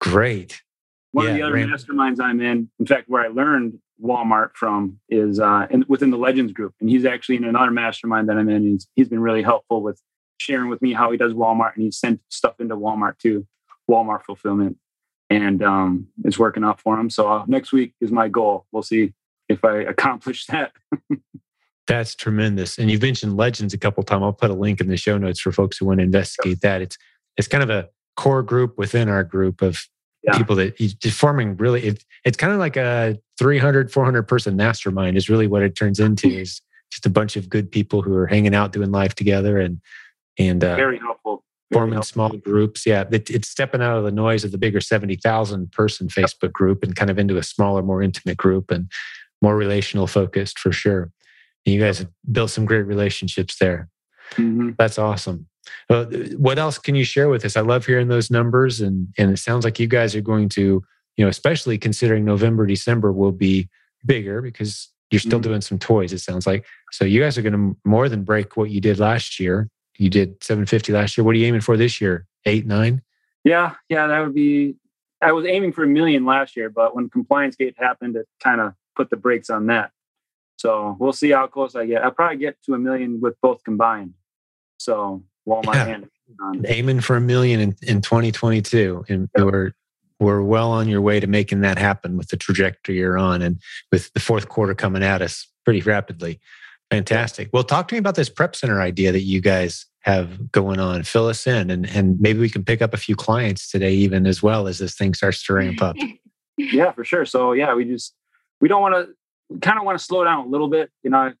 [0.00, 0.62] Great.
[1.10, 4.98] one of the other Ram- masterminds I'm in, in fact, where I learned Walmart from
[5.08, 8.48] is uh, in, within the Legends group, and he's actually in another mastermind that I'm
[8.48, 8.62] in.
[8.64, 10.00] He's he's been really helpful with
[10.38, 13.46] sharing with me how he does Walmart, and he sent stuff into Walmart too,
[13.88, 14.76] Walmart fulfillment,
[15.32, 17.08] and um, it's working out for him.
[17.10, 18.66] So uh, next week is my goal.
[18.72, 19.12] We'll see
[19.48, 20.72] if I accomplish that.
[21.86, 22.78] That's tremendous.
[22.78, 24.22] And you've mentioned Legends a couple times.
[24.22, 26.80] I'll put a link in the show notes for folks who want to investigate that.
[26.82, 26.96] It's
[27.36, 29.78] it's kind of a core group within our group of
[30.22, 30.36] Yeah.
[30.36, 35.16] people that just forming really it, it's kind of like a 300 400 person mastermind
[35.16, 36.60] is really what it turns into is
[36.92, 39.80] just a bunch of good people who are hanging out doing life together and
[40.38, 41.41] and uh, Very helpful.
[41.72, 45.72] Forming small groups yeah it, it's stepping out of the noise of the bigger 70,000
[45.72, 48.90] person Facebook group and kind of into a smaller more intimate group and
[49.40, 51.10] more relational focused for sure
[51.64, 53.88] and you guys have built some great relationships there
[54.36, 54.76] Mhm.
[54.78, 55.46] that's awesome.
[55.90, 56.06] Uh,
[56.38, 57.56] what else can you share with us?
[57.56, 60.82] I love hearing those numbers, and and it sounds like you guys are going to,
[61.16, 63.68] you know, especially considering November, December will be
[64.06, 65.42] bigger because you're still Mhm.
[65.44, 66.12] doing some toys.
[66.12, 68.98] It sounds like so you guys are going to more than break what you did
[68.98, 69.68] last year.
[69.98, 71.24] You did 750 last year.
[71.24, 72.26] What are you aiming for this year?
[72.46, 73.02] Eight, nine?
[73.44, 74.76] Yeah, yeah, that would be.
[75.20, 78.60] I was aiming for a million last year, but when Compliance Gate happened, it kind
[78.60, 79.92] of put the brakes on that.
[80.56, 82.02] So we'll see how close I get.
[82.04, 84.14] I'll probably get to a million with both combined.
[84.78, 85.86] So Walmart Yeah.
[85.88, 86.08] and.
[86.66, 89.72] Aiming for a million in, in 2022, and we're
[90.18, 93.60] we're well on your way to making that happen with the trajectory you're on, and
[93.90, 96.40] with the fourth quarter coming at us pretty rapidly.
[96.92, 97.48] Fantastic.
[97.52, 101.04] Well, talk to me about this prep center idea that you guys have going on.
[101.04, 104.26] Fill us in, and and maybe we can pick up a few clients today, even
[104.26, 105.96] as well as this thing starts to ramp up.
[106.58, 107.24] Yeah, for sure.
[107.24, 108.14] So yeah, we just
[108.60, 110.90] we don't want to kind of want to slow down a little bit.
[111.02, 111.32] You know,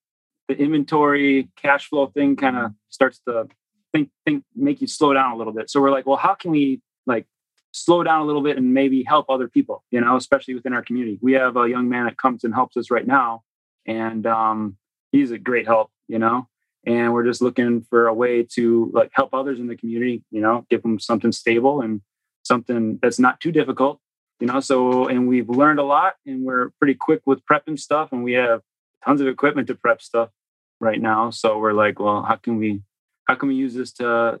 [0.48, 3.46] the inventory cash flow thing kind of starts to
[3.92, 5.68] think think make you slow down a little bit.
[5.68, 7.26] So we're like, well, how can we like
[7.72, 9.84] slow down a little bit and maybe help other people?
[9.90, 11.18] You know, especially within our community.
[11.20, 13.42] We have a young man that comes and helps us right now,
[13.86, 14.78] and um,
[15.12, 15.90] he's a great help.
[16.08, 16.48] You know.
[16.84, 20.40] And we're just looking for a way to like help others in the community, you
[20.40, 22.00] know, give them something stable and
[22.42, 24.00] something that's not too difficult
[24.42, 28.08] you know so and we've learned a lot and we're pretty quick with prepping stuff
[28.10, 28.60] and we have
[29.04, 30.30] tons of equipment to prep stuff
[30.80, 32.82] right now so we're like well how can we
[33.28, 34.40] how can we use this to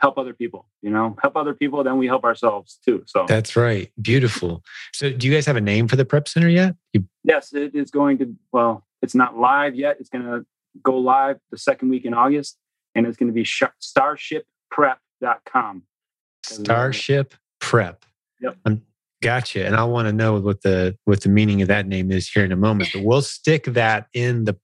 [0.00, 3.54] help other people you know help other people then we help ourselves too so That's
[3.54, 3.92] right.
[4.00, 4.64] Beautiful.
[4.94, 6.74] So, do you guys have a name for the prep center yet?
[6.94, 10.46] You, yes it is going to well it's not live yet it's going to
[10.82, 12.56] go live the second week in august
[12.94, 15.82] and it's going to be sh- starshipprep.com
[16.44, 18.04] Starship Prep.
[18.40, 18.56] Yep.
[18.64, 18.82] I'm,
[19.22, 19.64] gotcha.
[19.64, 22.44] And I want to know what the what the meaning of that name is here
[22.44, 22.90] in a moment.
[22.92, 24.56] But we'll stick that in the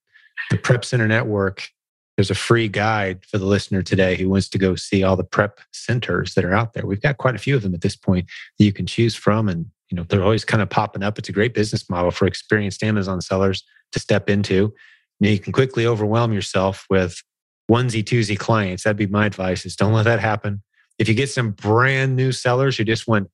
[0.50, 1.68] the Prep Center network.
[2.16, 5.22] There's a free guide for the listener today who wants to go see all the
[5.22, 6.84] prep centers that are out there.
[6.84, 8.28] We've got quite a few of them at this point
[8.58, 11.18] that you can choose from, and you know they're always kind of popping up.
[11.18, 13.62] It's a great business model for experienced Amazon sellers
[13.92, 14.54] to step into.
[14.54, 14.72] You,
[15.20, 17.22] know, you can quickly overwhelm yourself with
[17.70, 18.84] onesie twosie clients.
[18.84, 20.62] That'd be my advice: is don't let that happen
[20.98, 23.28] if you get some brand new sellers who just want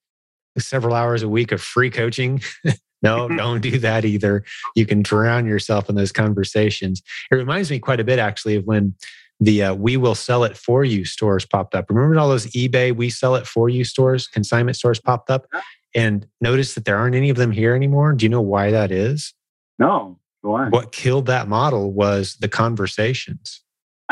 [0.59, 2.42] several hours a week of free coaching,
[3.05, 4.42] No, don't do that either.
[4.74, 7.02] You can drown yourself in those conversations.
[7.30, 8.94] It reminds me quite a bit, actually, of when
[9.38, 11.86] the uh, we will sell it for you stores popped up.
[11.90, 15.46] Remember all those eBay we sell it for you stores, consignment stores popped up?
[15.94, 18.14] And notice that there aren't any of them here anymore.
[18.14, 19.34] Do you know why that is?
[19.78, 20.18] No.
[20.45, 20.68] Why?
[20.68, 23.62] What killed that model was the conversations.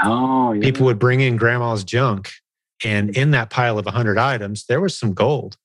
[0.03, 0.63] Oh, yeah.
[0.63, 2.31] People would bring in grandma's junk,
[2.83, 5.57] and in that pile of 100 items, there was some gold.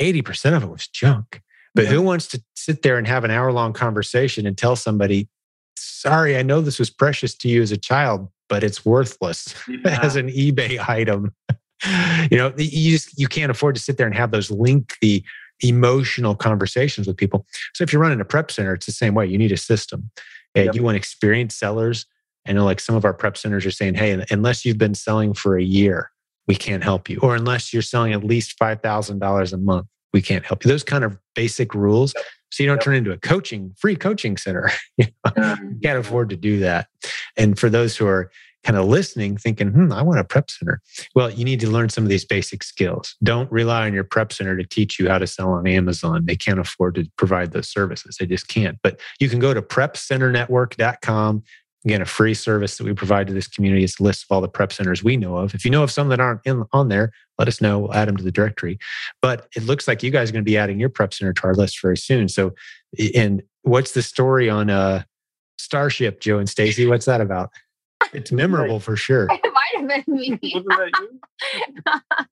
[0.00, 1.40] 80% of it was junk.
[1.74, 1.90] But Yeah.
[1.90, 5.28] who wants to sit there and have an hour long conversation and tell somebody,
[5.76, 9.98] sorry, I know this was precious to you as a child, but it's worthless Yeah.
[10.00, 11.34] as an eBay item.
[12.30, 15.24] you know, you just you can't afford to sit there and have those lengthy
[15.60, 17.46] emotional conversations with people.
[17.74, 19.26] So if you're running a prep center, it's the same way.
[19.26, 20.10] You need a system.
[20.54, 20.74] And Yep.
[20.76, 22.06] You want experienced sellers.
[22.46, 25.34] I know like some of our prep centers are saying, hey, unless you've been selling
[25.34, 26.10] for a year,
[26.46, 27.18] we can't help you.
[27.22, 30.68] Or unless you're selling at least $5,000 a month, we can't help you.
[30.70, 32.12] Those kind of basic rules.
[32.50, 32.84] So you don't Yep.
[32.84, 34.70] turn into a coaching, free coaching center.
[34.96, 35.56] you know?
[35.70, 36.88] You can't afford to do that.
[37.36, 38.30] And for those who are
[38.64, 40.80] kind of listening, thinking, hmm, I want a prep center.
[41.14, 43.14] Well, you need to learn some of these basic skills.
[43.22, 46.24] Don't rely on your prep center to teach you how to sell on Amazon.
[46.24, 48.16] They can't afford to provide those services.
[48.18, 48.78] They just can't.
[48.82, 51.42] But you can go to prepcenternetwork.com.
[51.84, 53.84] Again, a free service that we provide to this community.
[53.84, 55.54] It's a list of all the prep centers we know of.
[55.54, 57.80] If you know of some that aren't in, on there, let us know.
[57.80, 58.78] We'll add them to the directory.
[59.20, 61.44] But it looks like you guys are going to be adding your prep center to
[61.44, 62.30] our list very soon.
[62.30, 62.54] So,
[63.14, 65.02] and what's the story on uh,
[65.58, 66.86] Starship, Joe and Stacy?
[66.86, 67.50] What's that about?
[68.12, 69.28] It's memorable for sure.
[69.30, 70.38] it might have been me.
[70.54, 71.20] Wasn't that you?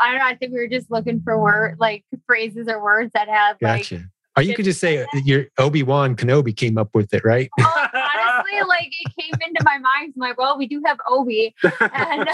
[0.00, 0.26] I don't know.
[0.26, 3.82] I think we were just looking for word like phrases or words that have like
[3.82, 4.04] Gotcha.
[4.36, 7.50] Or you could just say your Obi Wan Kenobi came up with it, right?
[7.58, 10.12] oh, honestly, like it came into my mind.
[10.14, 12.28] I'm like, well, we do have Obi, and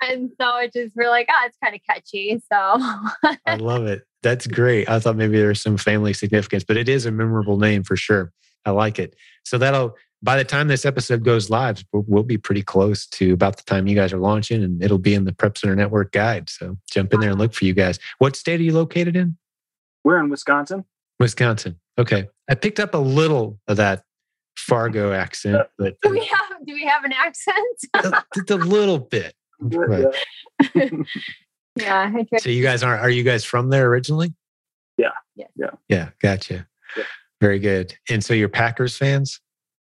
[0.00, 2.40] and so it just we're like, oh, it's kind of catchy.
[2.50, 4.06] So I love it.
[4.22, 4.88] That's great.
[4.88, 7.96] I thought maybe there was some family significance, but it is a memorable name for
[7.96, 8.32] sure.
[8.64, 9.14] I like it.
[9.44, 13.32] So that'll by the time this episode goes live, we'll, we'll be pretty close to
[13.32, 16.12] about the time you guys are launching, and it'll be in the Prep Center Network
[16.12, 16.48] guide.
[16.48, 17.98] So jump in there and look for you guys.
[18.18, 19.36] What state are you located in?
[20.04, 20.84] We're in Wisconsin.
[21.20, 21.78] Wisconsin.
[21.98, 24.04] Okay, I picked up a little of that
[24.56, 27.56] Fargo accent, but do we have do we have an accent?
[27.94, 29.34] a, just a little bit.
[29.58, 30.06] Right.
[31.76, 33.02] yeah, So you guys aren't?
[33.02, 34.34] Are you guys from there originally?
[34.98, 35.10] Yeah.
[35.34, 35.50] Yes.
[35.56, 35.70] Yeah.
[35.88, 36.08] Yeah.
[36.20, 36.66] Gotcha.
[36.96, 37.04] Yeah.
[37.40, 37.94] Very good.
[38.08, 39.40] And so you're Packers fans?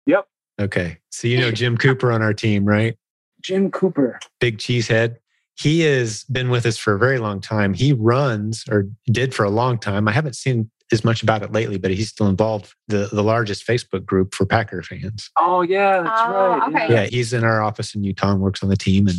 [0.06, 0.26] Yep.
[0.60, 0.98] Okay.
[1.10, 2.96] So you know Jim Cooper on our team, right?
[3.42, 4.18] Jim Cooper.
[4.40, 5.16] Big cheesehead.
[5.58, 7.72] He has been with us for a very long time.
[7.74, 10.06] He runs or did for a long time.
[10.08, 13.66] I haven't seen as much about it lately, but he's still involved the the largest
[13.66, 15.30] Facebook group for Packer fans.
[15.38, 16.68] Oh yeah, that's Oh, right.
[16.68, 16.92] okay.
[16.94, 19.16] Yeah, he's in our office in Utah and works on the team and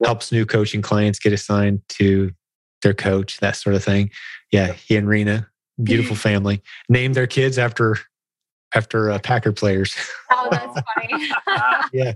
[0.00, 0.08] Yeah.
[0.08, 2.30] helps new coaching clients get assigned to
[2.82, 4.10] their coach, that sort of thing.
[4.52, 5.48] Yeah, he and Rena,
[5.82, 7.96] beautiful family, named their kids after
[8.74, 9.96] after uh, Packer players.
[10.30, 11.30] Oh, that's funny.
[11.92, 12.12] yeah.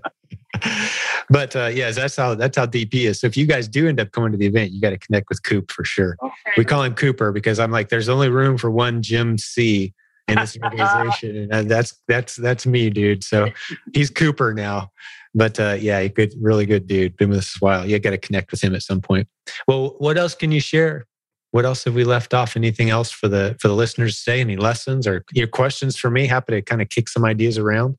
[1.28, 3.18] But uh, yes, that's how that's how deep he is.
[3.18, 5.28] So if you guys do end up going to the event, you got to connect
[5.28, 6.16] with Coop for sure.
[6.56, 9.92] We call him Cooper because I'm like, there's only room for one Jim C
[10.28, 13.24] in this organization, and that's that's that's me, dude.
[13.24, 13.48] So
[13.92, 14.92] he's Cooper now.
[15.34, 17.16] But uh, yeah, good, really good dude.
[17.16, 17.86] Been with us a while.
[17.86, 19.26] You got to connect with him at some point.
[19.66, 21.06] Well, what else can you share?
[21.52, 22.56] What else have we left off?
[22.56, 24.40] Anything else for the for the listeners today?
[24.40, 26.26] Any lessons or your questions for me?
[26.26, 27.96] Happy to kind of kick some ideas around.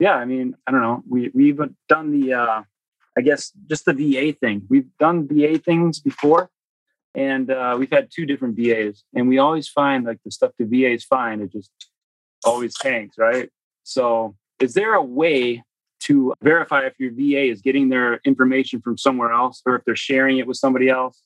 [0.00, 1.02] yeah, I mean, I don't know.
[1.08, 2.62] We we've done the uh
[3.16, 4.62] I guess just the VA thing.
[4.68, 6.50] We've done VA things before
[7.14, 10.64] and uh we've had two different VAs and we always find like the stuff the
[10.64, 11.70] VAs find it just
[12.44, 13.50] always tanks, right?
[13.84, 15.62] So, is there a way
[16.00, 19.96] to verify if your VA is getting their information from somewhere else or if they're
[19.96, 21.22] sharing it with somebody else?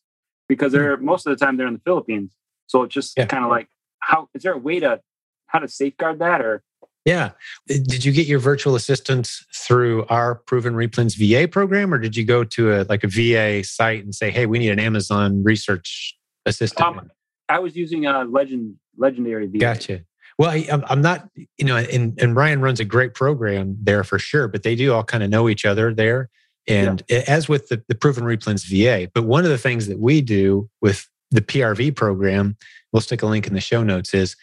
[0.49, 2.35] Because they're most of the time they're in the Philippines.
[2.67, 3.27] So it's just Yeah.
[3.27, 3.69] kind of like
[4.01, 5.01] how is there a way to
[5.47, 6.63] how to safeguard that or
[7.05, 7.33] Yeah.
[7.67, 12.25] Did you get your virtual assistants through our Proven Replens VA program, or did you
[12.25, 16.17] go to a like a VA site and say, "Hey, we need an Amazon research
[16.47, 16.87] assistant"?
[16.87, 17.11] Um,
[17.49, 19.59] I was using a legend legendary VA.
[19.59, 20.05] Gotcha.
[20.39, 21.29] Well, I, I'm I'm not,
[21.59, 24.93] you know, and, and Ryan runs a great program there for sure, but they do
[24.93, 26.31] all kind of know each other there.
[26.69, 30.21] And as with the, the Proven Replens VA, but one of the things that we
[30.21, 32.57] do with the PRV program,
[32.93, 34.37] we'll stick a link in the show notes, is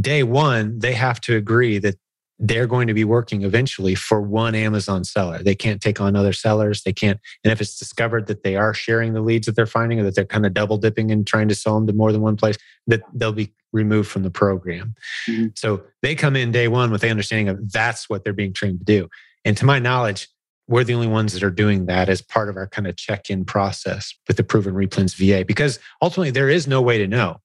[0.00, 1.96] day one, they have to agree that
[2.42, 5.42] they're going to be working eventually for one Amazon seller.
[5.42, 6.82] They can't take on other sellers.
[6.82, 7.20] They can't.
[7.44, 10.14] And if it's discovered that they are sharing the leads that they're finding or that
[10.14, 12.56] they're kind of double dipping and trying to sell them to more than one place,
[12.86, 14.94] that they'll be removed from the program.
[15.28, 15.56] Mhm.
[15.56, 18.78] So they come in day one with the understanding of that's what they're being trained
[18.78, 19.08] to do.
[19.44, 20.28] And to my knowledge,
[20.70, 23.28] we're the only ones that are doing that as part of our kind of check
[23.28, 27.40] in process with the proven replens VA because ultimately there is no way to know.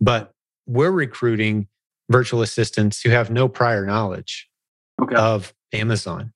[0.00, 0.32] But
[0.66, 1.68] we're recruiting
[2.10, 4.48] virtual assistants who have no prior knowledge
[5.00, 5.14] Okay.
[5.14, 6.32] of Amazon.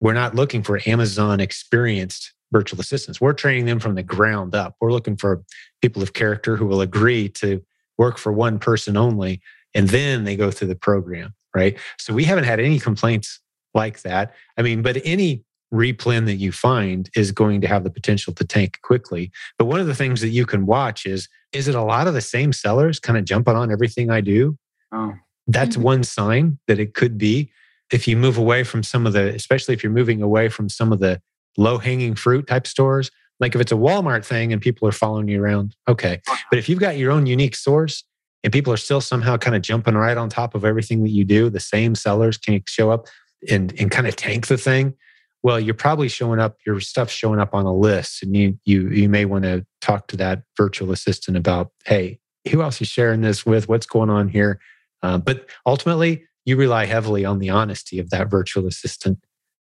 [0.00, 3.20] We're not looking for Amazon experienced virtual assistants.
[3.20, 4.76] We're training them from the ground up.
[4.80, 5.42] We're looking for
[5.82, 7.60] people of character who will agree to
[7.98, 9.40] work for one person only,
[9.74, 11.76] and then they go through the program, right?
[11.98, 13.40] So we haven't had any complaints
[13.74, 14.34] like that.
[14.56, 18.44] I mean, but any replen that you find is going to have the potential to
[18.44, 19.30] tank quickly.
[19.58, 22.12] But one of the things that you can watch is is it a lot of
[22.14, 24.58] the same sellers kind of jumping on everything I do?
[24.92, 25.14] oh,
[25.46, 25.82] That's Mhm.
[25.82, 27.50] one sign that it could be.
[27.90, 30.92] If you move away from some of the, especially if you're moving away from some
[30.92, 31.22] of the
[31.56, 33.10] low hanging fruit type stores,
[33.40, 36.20] like if it's a Walmart thing and people are following you around, okay.
[36.50, 38.04] But if you've got your own unique source
[38.44, 41.24] and people are still somehow kind of jumping right on top of everything that you
[41.24, 43.06] do, the same sellers can show up
[43.50, 44.94] and, and kind of tank the thing.
[45.42, 48.88] Well, you're probably showing up, your stuff's showing up on a list, and you you
[48.88, 52.18] you may want to talk to that virtual assistant about, hey,
[52.50, 53.68] who else is sharing this with?
[53.68, 54.60] What's going on here?
[55.02, 59.18] Uh, but ultimately, you rely heavily on the honesty of that virtual assistant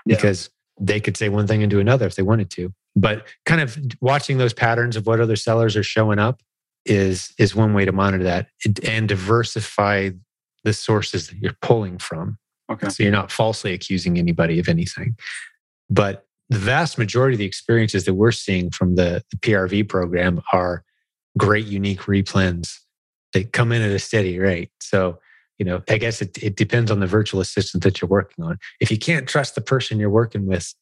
[0.07, 0.17] Yeah.
[0.17, 0.49] because
[0.81, 2.73] they could say one thing and do another if they wanted to.
[2.97, 6.41] But kind of watching those patterns of what other sellers are showing up
[6.87, 8.47] is is one way to monitor that
[8.87, 10.11] and diversify
[10.65, 12.39] the sources that you're pulling from.
[12.71, 12.89] okay.
[12.89, 15.17] So you're not falsely accusing anybody of anything.
[15.91, 20.41] But the vast majority of the experiences that we're seeing from the, the PRV program
[20.53, 20.85] are
[21.37, 22.79] great, unique replens
[23.33, 24.71] that come in at a steady rate.
[24.81, 25.19] So,
[25.59, 28.59] you know, I guess it, it depends on the virtual assistant that you're working on.
[28.81, 30.73] If you can't trust the person you're working with,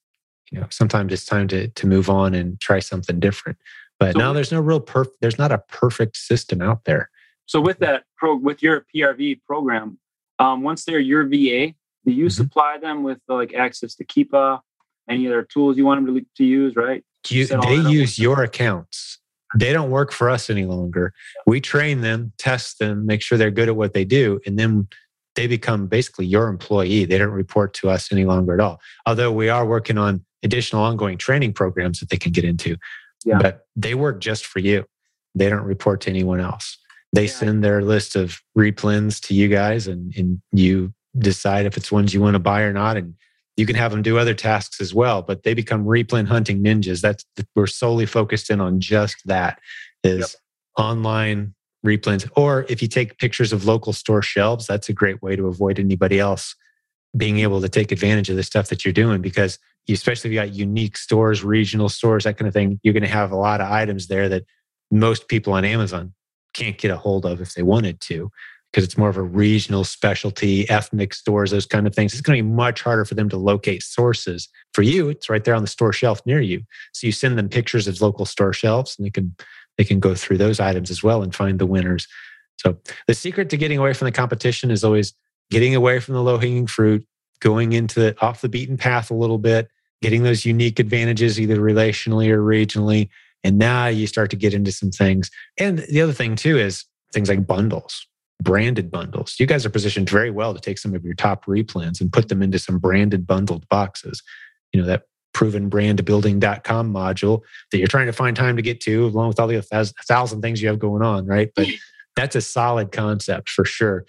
[0.52, 3.58] you know, sometimes it's time to to move on and try something different.
[3.98, 7.10] But So- now there's no real perf there's not a perfect system out there.
[7.46, 9.98] So with that pro, with your PRV program,
[10.38, 12.32] um, once they're your VA, do you Mhm.
[12.32, 14.60] supply them with like access to Keepa,
[15.08, 16.74] any other tools you want them to, to use?
[16.76, 17.04] Right.
[17.28, 19.18] You, they use your accounts.
[19.56, 21.12] They don't work for us any longer.
[21.46, 24.88] We train them, test them, make sure they're good at what they do, and then
[25.34, 27.04] they become basically your employee.
[27.04, 28.80] They don't report to us any longer at all.
[29.06, 32.76] Although we are working on additional ongoing training programs that they can get into.
[33.24, 33.38] Yeah.
[33.40, 34.84] But they work just for you.
[35.34, 36.78] They don't report to anyone else.
[37.12, 37.30] They Yeah.
[37.30, 42.14] send their list of replens to you guys, and, and you decide if it's ones
[42.14, 42.96] you want to buy or not.
[42.96, 43.14] And
[43.56, 47.00] you can have them do other tasks as well, but they become replen hunting ninjas.
[47.00, 49.60] That's we're solely focused in on just that
[50.04, 50.18] is
[50.78, 50.86] Yep.
[50.86, 51.54] online
[51.84, 52.30] replens.
[52.36, 55.78] Or if you take pictures of local store shelves, that's a great way to avoid
[55.78, 56.54] anybody else
[57.16, 60.34] being able to take advantage of the stuff that you're doing because you, especially if
[60.34, 63.36] you got unique stores, regional stores, that kind of thing, you're going to have a
[63.36, 64.44] lot of items there that
[64.90, 66.12] most people on Amazon
[66.52, 68.30] can't get a hold of if they wanted to
[68.76, 72.12] because it's more of a regional specialty, ethnic stores, those kind of things.
[72.12, 74.50] It's going to be much harder for them to locate sources.
[74.74, 76.60] For you, it's right there on the store shelf near you.
[76.92, 79.34] So you send them pictures of local store shelves, and they can
[79.78, 82.06] they can go through those items as well and find the winners.
[82.58, 85.14] So the secret to getting away from the competition is always
[85.50, 87.06] getting away from the low hanging fruit,
[87.40, 89.68] going into the, off the beaten path a little bit,
[90.02, 93.08] getting those unique advantages either relationally or regionally.
[93.42, 95.30] And now you start to get into some things.
[95.56, 98.06] And the other thing too is things like bundles
[98.42, 99.36] branded bundles.
[99.38, 102.28] You guys are positioned very well to take some of your top replens and put
[102.28, 104.22] them into some branded bundled boxes.
[104.72, 108.80] You know, that proven brand building.com module that you're trying to find time to get
[108.80, 109.60] to, along with all the
[110.08, 111.50] thousand things you have going on, right?
[111.54, 111.66] But
[112.14, 114.06] that's a solid concept for sure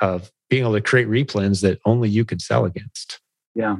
[0.00, 3.20] of being able to create replens that only you could sell against.
[3.54, 3.76] Yeah.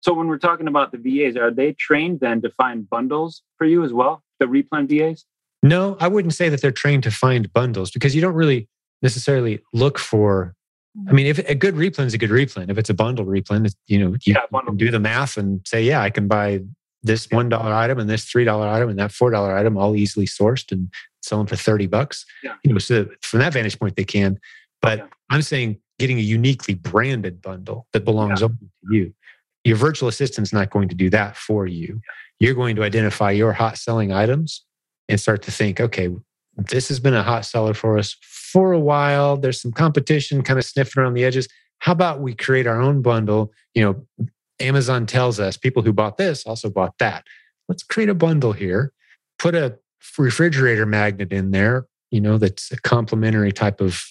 [0.00, 3.66] So when we're talking about the VAs, are they trained then to find bundles for
[3.66, 4.22] you as well?
[4.38, 5.26] The replen VAs?
[5.62, 8.66] No, I wouldn't say that they're trained to find bundles because you don't really
[9.02, 10.54] necessarily look for
[11.08, 13.72] I mean, if a good replen is a good replen, if it's a bundle replen,
[13.86, 16.62] you know, you, Yeah, can do the math and say, yeah, I can buy
[17.04, 19.94] this one dollar item and this three dollar item and that four dollar item, all
[19.94, 20.90] easily sourced and
[21.22, 22.26] sell them for thirty bucks.
[22.42, 22.54] Yeah.
[22.64, 24.40] You know, so from that vantage point, they can.
[24.82, 25.06] But Yeah.
[25.30, 28.46] I'm saying getting a uniquely branded bundle that belongs Yeah.
[28.46, 29.14] only to you.
[29.62, 32.00] Your virtual assistant's not going to do that for you.
[32.40, 34.64] You're going to identify your hot selling items
[35.08, 36.08] and start to think, okay,
[36.68, 39.36] this has been a hot seller for us for a while.
[39.36, 41.48] There's some competition kind of sniffing around the edges.
[41.78, 43.52] How about we create our own bundle?
[43.74, 44.28] You know,
[44.60, 47.26] Amazon tells us people who bought this also bought that.
[47.68, 48.92] Let's create a bundle here,
[49.38, 49.78] put a
[50.18, 54.02] refrigerator magnet in there, you know, that's a complementary type of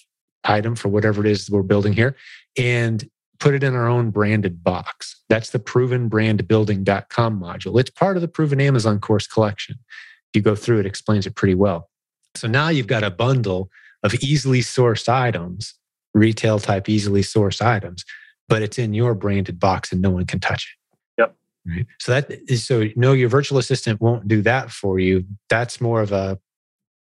[0.44, 2.16] item for whatever it is we're building here,
[2.56, 5.22] and put it in our own branded box.
[5.28, 7.80] That's the provenbrandbuilding.com module.
[7.80, 9.76] It's part of the Proven Amazon course collection.
[9.78, 11.90] If you go through it, explains it pretty well.
[12.34, 13.70] So now you've got a bundle
[14.02, 15.74] of easily sourced items,
[16.14, 18.04] retail type easily sourced items,
[18.48, 21.22] but it's in your branded box and no one can touch it.
[21.22, 21.36] Yep.
[21.66, 21.86] Right.
[21.98, 25.24] So that is so no, your virtual assistant won't do that for you.
[25.48, 26.38] That's more of a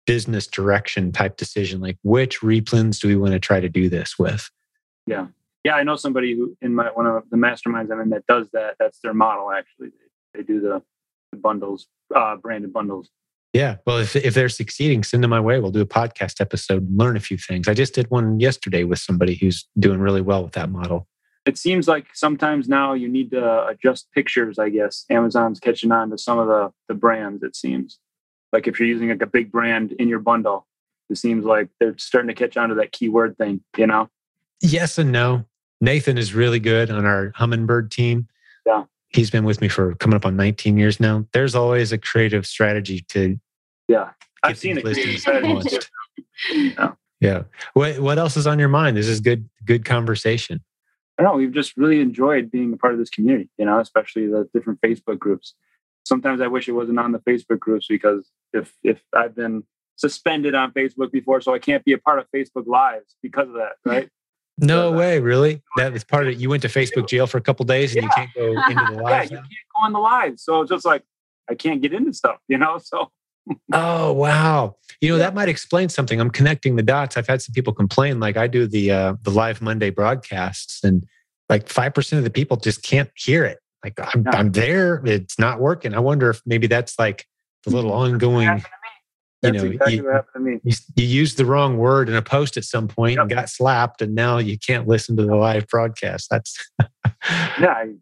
[0.06, 1.82] business direction type decision.
[1.82, 4.50] Like, which replens do we want to try to do this with?
[5.06, 5.28] Yeah.
[5.64, 8.50] Yeah, I know somebody who in my one of the masterminds I'm in that does
[8.54, 8.76] that.
[8.80, 9.90] That's their model actually.
[9.90, 10.82] They, they do the,
[11.32, 13.10] the bundles, uh, branded bundles.
[13.58, 13.78] Yeah.
[13.88, 15.60] Well, if, if they're succeeding, send them my way.
[15.60, 17.68] We'll do a podcast episode and learn a few things.
[17.68, 21.08] I just did one yesterday with somebody who's doing really well with that model.
[21.44, 25.06] It seems like sometimes now you need to adjust pictures, I guess.
[25.10, 27.98] Amazon's catching on to some of the, the brands, it seems.
[28.54, 30.68] Like if you're using like a big brand in your bundle,
[31.10, 34.08] it seems like they're starting to catch on to that keyword thing, you know?
[34.62, 35.46] Yes and no.
[35.82, 38.28] Nathan is really good on our Humminbird team.
[38.68, 38.84] Yeah.
[39.10, 41.26] He's been with me for coming up on 19 years now.
[41.34, 43.40] There's always a creative strategy to
[43.88, 44.10] yeah.
[44.44, 44.86] I've seen it.
[44.86, 45.50] listings created.
[45.50, 45.90] launched.
[46.52, 46.92] Yeah.
[47.20, 47.44] Yeah.
[47.74, 48.96] What what else is on your mind?
[48.98, 50.62] This is good good conversation.
[51.18, 51.38] I don't know.
[51.38, 54.80] We've just really enjoyed being a part of this community, you know, especially the different
[54.82, 55.56] Facebook groups.
[56.06, 59.64] Sometimes I wish it wasn't on the Facebook groups because if if I've been
[59.96, 63.56] suspended on Facebook before, so I can't be a part of Facebook Lives because of
[63.56, 64.10] that, right?
[64.60, 65.62] No But, uh, way, really?
[65.78, 66.40] That was part of it.
[66.40, 69.02] You went to Facebook jail for a couple days and you can't go into the
[69.02, 69.32] lives.
[69.32, 69.46] Yeah, live.
[69.52, 71.04] you can't go on the live, so it's just like
[71.50, 72.78] I can't get into stuff, you know.
[72.84, 73.12] So
[73.74, 74.76] Oh wow!
[75.02, 75.24] You know Yeah.
[75.24, 76.20] that might explain something.
[76.20, 77.18] I'm connecting the dots.
[77.18, 81.06] I've had some people complain, like I do the uh, the live Monday broadcasts, and
[81.50, 83.60] like five percent of the people just can't hear it.
[83.84, 84.38] Like I'm, Yeah.
[84.38, 85.94] I'm there, it's not working.
[85.94, 87.26] I wonder if maybe that's like
[87.64, 88.64] the little ongoing.
[89.44, 90.60] You know, exactly you, what happened to me.
[90.64, 93.38] you, you used the wrong word in a post at some point and Yep.
[93.38, 96.30] got slapped, and now you can't listen to the live broadcast.
[96.32, 96.58] That's
[97.62, 97.94] Yeah, I,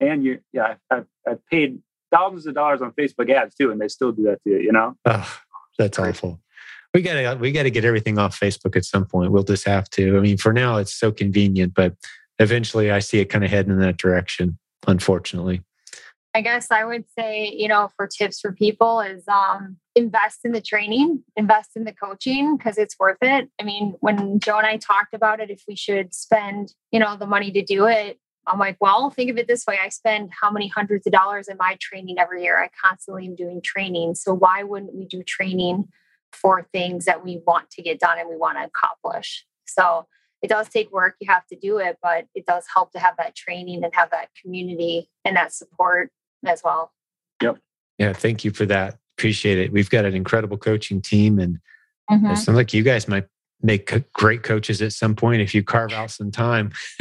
[0.00, 1.80] and you, yeah, I've, I've paid
[2.10, 4.72] thousands of dollars on Facebook ads too, and they still do that to you, you
[4.72, 4.96] know.
[5.04, 5.40] Oh,
[5.78, 6.40] that's awful.
[6.92, 9.30] We gotta we gotta get everything off Facebook at some point.
[9.32, 10.16] We'll just have to.
[10.16, 11.94] I mean, for now it's so convenient, but
[12.38, 15.62] eventually I see it kind of heading in that direction, unfortunately.
[16.34, 20.52] I guess I would say, you know, for tips for people is um, invest in
[20.52, 23.50] the training, invest in the coaching because it's worth it.
[23.60, 27.16] I mean, when Joe and I talked about it, if we should spend, you know,
[27.16, 28.18] the money to do it,
[28.50, 29.78] I'm like, well, think of it this way.
[29.82, 32.58] I spend how many hundreds of dollars in my training every year?
[32.58, 34.16] I constantly am doing training.
[34.16, 35.88] So why wouldn't we do training
[36.32, 39.46] for things that we want to get done and we want to accomplish?
[39.66, 40.06] So
[40.42, 41.14] it does take work.
[41.20, 44.10] You have to do it, but it does help to have that training and have
[44.10, 46.10] that community and that support
[46.44, 46.92] as well.
[47.42, 47.58] Yep.
[47.98, 48.98] Yeah, thank you for that.
[49.16, 49.70] Appreciate it.
[49.70, 51.58] We've got an incredible coaching team, and
[52.10, 52.32] Mhm.
[52.32, 53.26] it sounds like you guys might
[53.62, 56.72] make great coaches at some point if you carve out some time.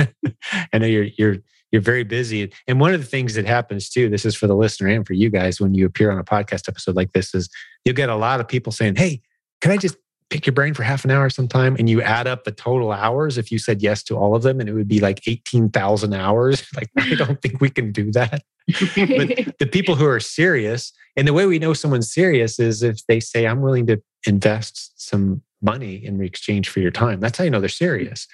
[0.74, 1.38] I know you're you're
[1.72, 4.10] you're very busy, and one of the things that happens too.
[4.10, 6.68] This is for the listener and for you guys when you appear on a podcast
[6.68, 7.50] episode like this is
[7.86, 9.22] you'll get a lot of people saying, "Hey,
[9.62, 9.98] can I just
[10.30, 13.38] pick your brain for half an hour sometime?" And you add up the total hours
[13.38, 16.14] if you said yes to all of them, and it would be like eighteen thousand
[16.14, 16.66] hours.
[16.76, 21.28] Like I don't think we can do that but the people who are serious and
[21.28, 25.42] the way we know someone's serious is if they say i'm willing to invest some
[25.62, 27.20] money in exchange for your time.
[27.20, 28.28] That's how you know they're serious.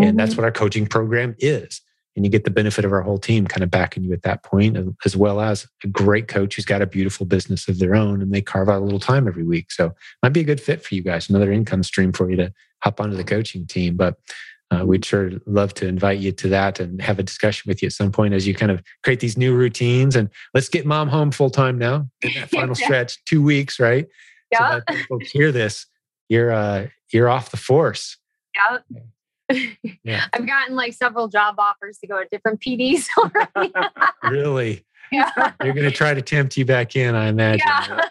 [0.00, 1.80] And that's what our coaching program is.
[2.16, 4.42] And you get the benefit of our whole team kind of backing you at that
[4.42, 8.20] point as well as a great coach who's got a beautiful business of their own
[8.20, 9.70] and they carve out a little time every week.
[9.70, 12.52] So might be a good fit for you guys another income stream for you to
[12.82, 13.96] hop onto the coaching team.
[13.96, 14.16] But
[14.72, 17.86] uh, we'd sure love to invite you to that and have a discussion with you
[17.86, 20.16] at some point as you kind of create these new routines.
[20.16, 22.08] And let's get mom home full time now.
[22.22, 24.06] In that final stretch, two weeks, right?
[24.50, 24.58] Yeah.
[24.70, 25.86] So that people hear this,
[26.32, 28.16] you're uh, you're off the force.
[28.54, 28.78] Yeah.
[30.02, 30.24] Yeah.
[30.32, 33.72] I've gotten like several job offers to go to different PDs already.
[34.30, 35.30] Really, yeah.
[35.60, 37.66] they're going to try to tempt you back in, I imagine.
[37.66, 38.04] Yeah.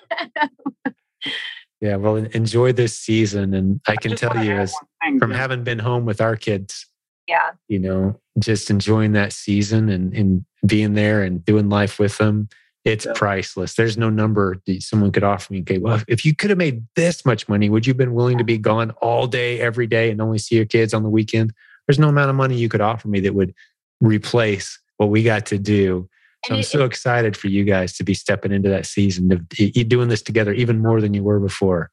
[1.80, 5.32] Yeah, Well, enjoy this season, and I can just tell you add as thing, from
[5.32, 5.40] Jim.
[5.40, 6.86] having been home with our kids
[7.28, 7.52] Yeah.
[7.68, 12.50] you know, just enjoying that season and, and being there and doing life with them.
[12.84, 13.14] It's Yeah.
[13.16, 13.76] priceless.
[13.76, 15.62] There's no number that someone could offer me.
[15.62, 18.38] Okay, well, if you could have made this much money, would you have been willing
[18.40, 21.54] to be gone all day, every day, and only see your kids on the weekend?
[21.88, 23.54] There's no amount of money you could offer me that would
[24.00, 26.10] replace what we got to do.
[26.48, 30.10] So I'm so excited for you guys to be stepping into that season, of doing
[30.10, 31.92] this together even more than you were before.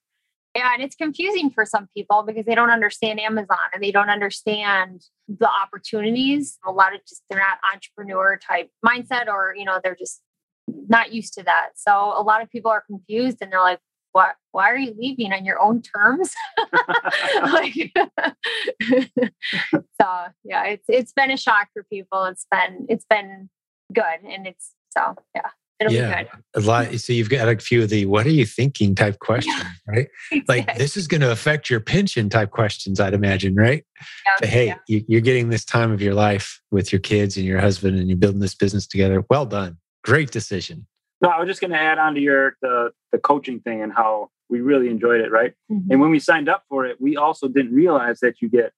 [0.56, 4.08] Yeah, and it's confusing for some people because they don't understand Amazon and they don't
[4.08, 6.58] understand the opportunities.
[6.66, 10.22] A lot of just they're not entrepreneur type mindset or, you know, they're just
[10.88, 11.70] not used to that.
[11.76, 13.80] So a lot of people are confused and they're like,
[14.12, 16.32] what why are you leaving on your own terms?
[17.42, 17.74] like
[20.00, 22.24] so yeah, it's it's been a shock for people.
[22.24, 23.48] It's been it's been
[23.92, 25.42] good and it's so yeah,
[25.78, 26.22] it'll Yeah.
[26.22, 26.62] be good.
[26.62, 26.94] A lot.
[27.00, 30.08] So you've got a few of the "What are you thinking?" type questions, right?
[30.48, 33.84] like this is going to affect your pension type questions i'd imagine right
[34.26, 34.76] Yeah, But hey yeah.
[34.86, 38.16] you're getting this time of your life with your kids and your husband and you're
[38.18, 39.76] building this business together well done
[40.08, 40.86] great decision
[41.20, 43.92] No, I was just going to add on to your the the coaching thing and
[43.92, 45.52] how we really enjoyed it, right?
[45.70, 45.86] Mhm.
[45.90, 48.72] And when we signed up for it, we also didn't realize that you get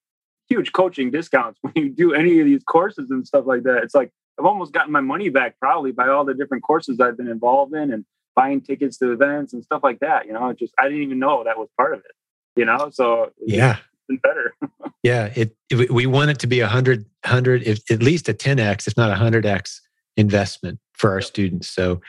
[0.49, 3.79] huge coaching discounts when you do any of these courses and stuff like that.
[3.85, 7.17] It's like I've almost gotten my money back probably by all the different courses I've
[7.17, 8.05] been involved in and
[8.35, 10.27] buying tickets to events and stuff like that.
[10.27, 12.15] You know, it just I didn't even know that was part of it.
[12.57, 13.77] You know, so Yeah.
[14.23, 14.55] better.
[15.03, 18.35] Yeah, it, it- we want it to be a hundred hundred, if at least a
[18.35, 19.81] ten x, if not a hundred x
[20.21, 21.69] investment for our students.
[21.69, 22.01] So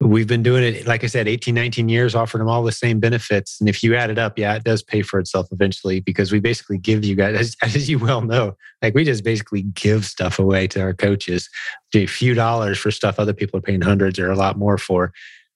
[0.00, 3.00] we've been doing it, like I said, 18, 19 years, offering them all the same
[3.00, 3.60] benefits.
[3.60, 6.40] And if you add it up, yeah, it does pay for itself eventually because we
[6.40, 10.38] basically give you guys, as, as you well know, like we just basically give stuff
[10.38, 11.48] away to our coaches,
[11.94, 15.12] a few dollars for stuff other people are paying hundreds or a lot more for,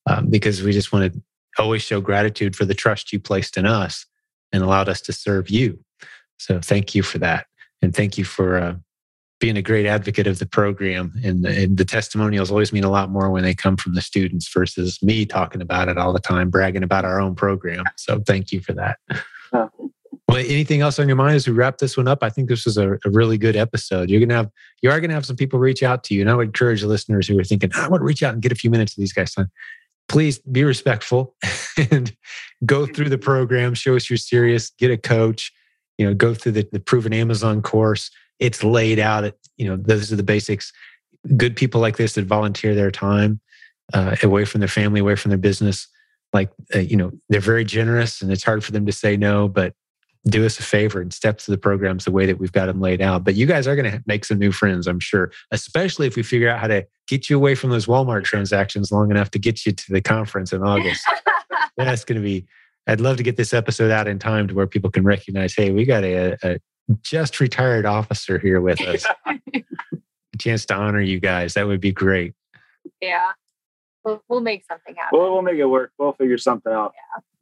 [0.08, 1.22] um, because we just want to
[1.58, 4.06] always show gratitude for the trust you placed in us
[4.52, 5.78] and allowed us to serve you.
[6.38, 7.46] So thank you for that.
[7.82, 8.74] And thank you for uh,
[9.38, 11.12] being a great advocate of the program.
[11.22, 14.50] And, and the testimonials always mean a lot more when they come from the students
[14.52, 17.84] versus me talking about it all the time, bragging about our own program.
[17.96, 18.98] So thank you for that.
[20.28, 22.18] Well, anything else on your mind as we wrap this one up?
[22.22, 24.10] I think this was a, a really good episode.
[24.10, 24.50] You're gonna have
[24.82, 27.28] you are gonna have some people reach out to you, and I would encourage listeners
[27.28, 29.12] who are thinking, I want to reach out and get a few minutes of these
[29.12, 29.50] guys' time.
[30.08, 31.36] Please be respectful
[31.90, 32.14] and
[32.64, 33.74] go through the program.
[33.74, 34.70] Show us you're serious.
[34.70, 35.52] Get a coach.
[35.96, 38.10] You know, go through the, the proven Amazon course.
[38.38, 39.24] It's laid out.
[39.24, 40.72] At, you know, those are the basics.
[41.36, 43.40] Good people like this that volunteer their time
[43.92, 45.88] uh, away from their family, away from their business.
[46.32, 49.48] Like, uh, you know, they're very generous, and it's hard for them to say no.
[49.48, 49.74] But
[50.26, 52.80] do us a favor and step through the programs the way that we've got them
[52.80, 53.24] laid out.
[53.24, 56.22] But you guys are going to make some new friends, I'm sure, especially if we
[56.22, 59.64] figure out how to get you away from those Walmart transactions long enough to get
[59.64, 61.04] you to the conference in August.
[61.76, 62.44] That's going to be,
[62.88, 65.70] I'd love to get this episode out in time to where people can recognize, hey,
[65.70, 66.58] we got a, a
[67.02, 69.04] just retired officer here with us.
[69.54, 69.62] a
[70.38, 71.54] chance to honor you guys.
[71.54, 72.34] That would be great.
[73.00, 73.32] yeah.
[74.04, 75.18] We'll, we'll make something happen.
[75.18, 75.90] We'll, we'll make it work.
[75.98, 76.92] We'll figure something out.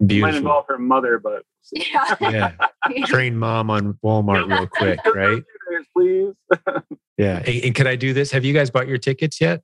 [0.01, 0.33] Might Beautiful.
[0.33, 1.43] Might involve her mother, but
[1.73, 2.15] yeah.
[2.23, 2.53] Yeah.
[3.05, 5.43] Train mom on Walmart real quick, right?
[5.97, 6.33] Please.
[7.17, 7.39] Yeah.
[7.47, 8.33] And, and could I do this?
[8.33, 9.63] Have you guys bought your tickets yet?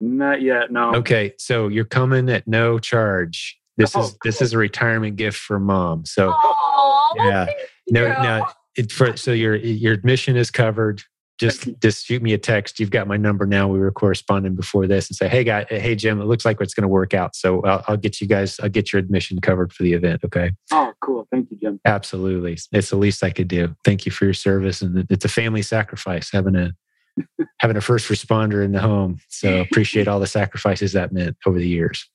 [0.00, 0.72] Not yet.
[0.72, 0.92] No.
[0.96, 3.56] Okay, so you're coming at no charge.
[3.76, 6.04] This Oh, is this is a retirement gift for mom.
[6.04, 7.46] So Aw, Yeah.
[7.90, 8.46] no, no,
[8.76, 11.02] it, for, so your your admission is covered.
[11.38, 12.78] Just just shoot me a text.
[12.78, 13.66] You've got my number now.
[13.66, 16.74] We were corresponding before this and say, hey guy, hey Jim, it looks like it's
[16.74, 17.34] going to work out.
[17.34, 18.60] So I'll, I'll get you guys.
[18.60, 20.20] I'll get your admission covered for the event.
[20.22, 21.26] Okay, Oh, cool.
[21.30, 21.80] Thank you, Jim.
[21.86, 22.58] absolutely.
[22.72, 23.74] It's the least I could do.
[23.86, 26.72] Thank you for your service, and it's a family sacrifice having a
[27.58, 29.18] having a first responder in the home.
[29.30, 32.06] So appreciate all the sacrifices that meant over the years.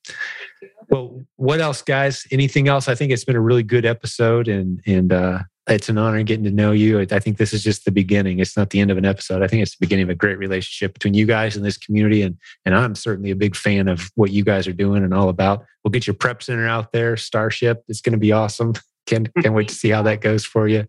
[0.88, 2.24] Well, what else, guys?
[2.30, 2.86] Anything else?
[2.88, 6.44] I think it's been a really good episode, and and uh, it's an honor getting
[6.44, 7.00] to know you.
[7.00, 8.38] I think this is just the beginning.
[8.38, 9.42] It's not the end of an episode.
[9.42, 12.22] I think it's the beginning of a great relationship between you guys and this community,
[12.22, 15.28] and and I'm certainly a big fan of what you guys are doing and all
[15.28, 15.64] about.
[15.82, 17.82] We'll get your prep center out there, Starship.
[17.88, 18.74] It's going to be awesome.
[19.06, 20.84] Can't can't wait to see how that goes for you.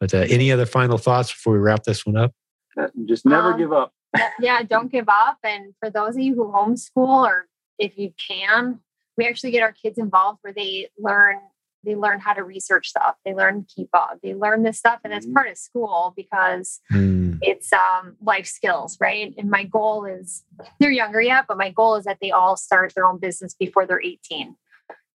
[0.00, 2.32] But uh, any other final thoughts before we wrap this one up?
[2.76, 3.92] Uh, Just never Um, give up.
[4.40, 5.38] yeah, don't give up.
[5.44, 7.46] And for those of you who homeschool, or
[7.78, 8.80] if you can,
[9.16, 11.36] we actually get our kids involved where they learn
[11.84, 13.16] they learn how to research stuff.
[13.24, 14.20] They learn Keepa.
[14.22, 15.34] They learn this stuff, and it's Mhm.
[15.34, 17.34] part of school because Hmm.
[17.42, 19.34] it's um, life skills, right?
[19.38, 20.44] And my goal is
[20.78, 23.86] they're younger yet, but my goal is that they all start their own business before
[23.86, 24.56] they're 18.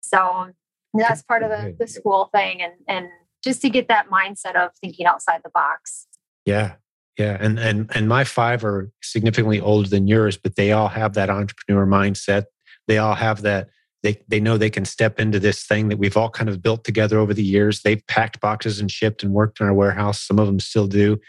[0.02, 0.52] So
[0.94, 3.10] that's part of the, the school thing, and and
[3.44, 6.08] just to get that mindset of thinking outside the box.
[6.46, 6.76] Yeah.
[7.18, 7.38] Yeah.
[7.40, 11.30] And and and my five are significantly older than yours, but they all have that
[11.30, 12.46] entrepreneur mindset.
[12.88, 13.70] They all have that
[14.06, 16.84] they they know they can step into this thing that we've all kind of built
[16.84, 17.82] together over the years.
[17.82, 20.22] They've packed boxes and shipped and worked in our warehouse.
[20.22, 21.20] Some of them still do.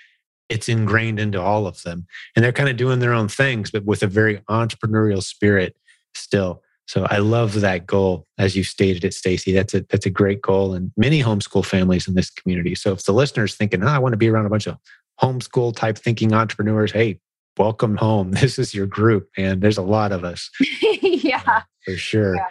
[0.51, 2.07] It's ingrained into all of them.
[2.37, 5.75] And they're kind of doing their own things, but with a very entrepreneurial spirit
[6.15, 6.63] still.
[6.87, 9.53] So I love that goal, as you stated it, Stacy.
[9.53, 12.75] That's a that's a great goal, and many homeschool families in this community.
[12.75, 14.77] So if the listeners thinking, oh, I want to be around a bunch of
[15.21, 17.19] homeschool type thinking entrepreneurs, hey,
[17.57, 18.31] welcome home.
[18.41, 20.51] This is your group, and there's a lot of us
[21.03, 21.63] yeah.
[21.85, 22.37] for sure.
[22.37, 22.45] Yeah.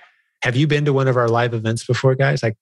[0.46, 2.44] Have you been to one of our live events before, guys?
[2.44, 2.56] Like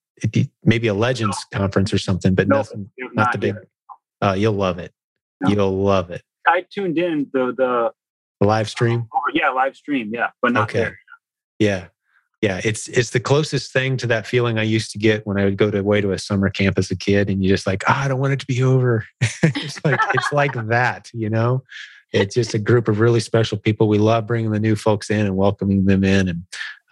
[0.63, 3.55] maybe a Legends conference or something, but No, nothing, Not, not the big.
[4.21, 4.93] Uh, you'll love it.
[5.41, 5.49] No.
[5.51, 6.23] You'll love it.
[6.47, 7.91] I tuned in the the
[8.39, 9.09] The live stream.
[9.11, 10.11] or, yeah live stream.
[10.13, 10.79] Yeah, but not Okay.
[10.79, 10.99] there.
[11.59, 11.85] Yeah.
[12.41, 15.43] Yeah, it's it's the closest thing to that feeling I used to get when I
[15.45, 17.83] would go to away to a summer camp as a kid, and you just like,
[17.87, 19.05] ah, I don't want it to be over.
[19.43, 21.63] it's like it's like that, you know.
[22.13, 23.87] It's just a group of really special people.
[23.87, 26.43] We love bringing the new folks in and welcoming them in, and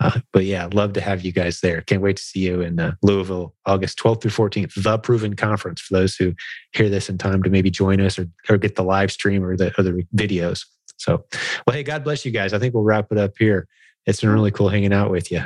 [0.02, 1.82] uh, but yeah, love to have you guys there.
[1.82, 5.80] Can't wait to see you in uh, Louisville, August 12th through 14th, the Proven Conference.
[5.80, 6.34] For those who
[6.74, 9.56] hear this in time to maybe join us or or get the live stream or
[9.56, 10.66] the other videos.
[10.98, 11.24] So,
[11.66, 12.52] well, hey, God bless you guys.
[12.52, 13.68] I think we'll wrap it up here.
[14.08, 15.44] It's been really cool hanging out with you.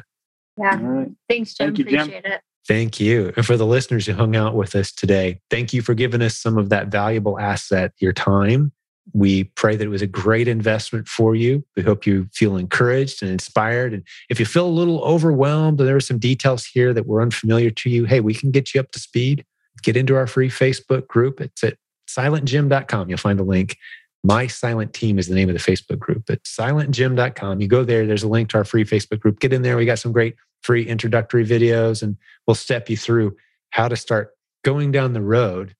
[0.58, 0.72] Yeah.
[0.72, 1.12] All right.
[1.28, 1.68] Thanks, Jim.
[1.68, 2.00] Thank you, Jim.
[2.00, 2.42] Appreciate it.
[2.68, 3.34] Thank you.
[3.36, 6.38] And for the listeners who hung out with us today, thank you for giving us
[6.38, 8.72] some of that valuable asset, your time.
[9.14, 11.64] We pray that it was a great investment for you.
[11.76, 13.94] We hope you feel encouraged and inspired.
[13.94, 17.22] And if you feel a little overwhelmed and there are some details here that were
[17.22, 19.46] unfamiliar to you, hey, we can get you up to speed.
[19.84, 21.40] Get into our free Facebook group.
[21.40, 21.78] It's at
[22.10, 23.10] silentjim.com.
[23.10, 23.78] You'll find the link.
[24.24, 26.24] My Silent Team is the name of the Facebook group.
[26.30, 27.62] At silentjim.com.
[27.62, 29.40] You go there, there's a link to our free Facebook group.
[29.40, 29.78] Get in there.
[29.78, 32.18] We got some great free introductory videos and
[32.48, 33.36] we'll step you through
[33.70, 34.32] how to start
[34.64, 35.76] going down the road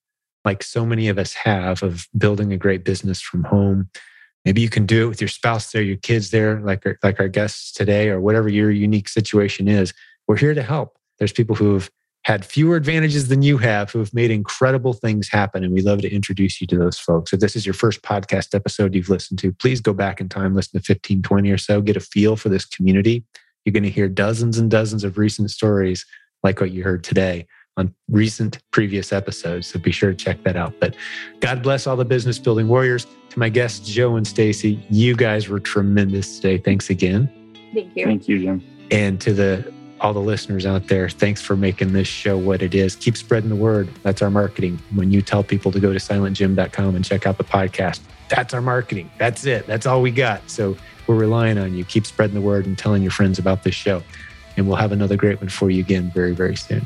[0.46, 3.90] like so many of us have of building a great business from home.
[4.46, 7.20] Maybe you can do it with your spouse there your kids there like our, like
[7.20, 9.94] our guests today or whatever your unique situation is.
[10.28, 10.98] We're here to help.
[11.18, 11.90] There's people who've
[12.26, 16.02] had fewer advantages than you have who have made incredible things happen and we love
[16.02, 17.34] to introduce you to those folks.
[17.34, 20.56] If this is your first podcast episode you've listened to please go back in time
[20.56, 23.24] listen to 15 20 or so get a feel for this community.
[23.64, 26.06] You're going to hear dozens and dozens of recent stories
[26.44, 27.48] like what you heard today
[27.78, 29.68] on recent previous episodes.
[29.68, 30.74] So be sure to check that out.
[30.80, 30.96] But
[31.40, 33.06] God bless all the business building warriors.
[33.32, 36.58] To my guests, Joe and Stacy, you guys were tremendous today.
[36.58, 37.30] Thanks again.
[37.74, 38.06] Thank you.
[38.06, 38.64] Thank you, Jim.
[38.92, 42.76] And to the all the listeners out there, thanks for making this show what it
[42.76, 42.96] is.
[42.96, 43.90] Keep spreading the word.
[44.04, 44.80] That's our marketing.
[44.94, 48.62] When you tell people to go to silentjim.com and check out the podcast, that's our
[48.62, 49.10] marketing.
[49.18, 49.66] That's it.
[49.68, 50.50] That's all we got.
[50.50, 50.76] So
[51.08, 51.86] we're relying on you.
[51.86, 54.04] Keep spreading the word and telling your friends about this show.
[54.58, 56.86] And we'll have another great one for you again very, very soon.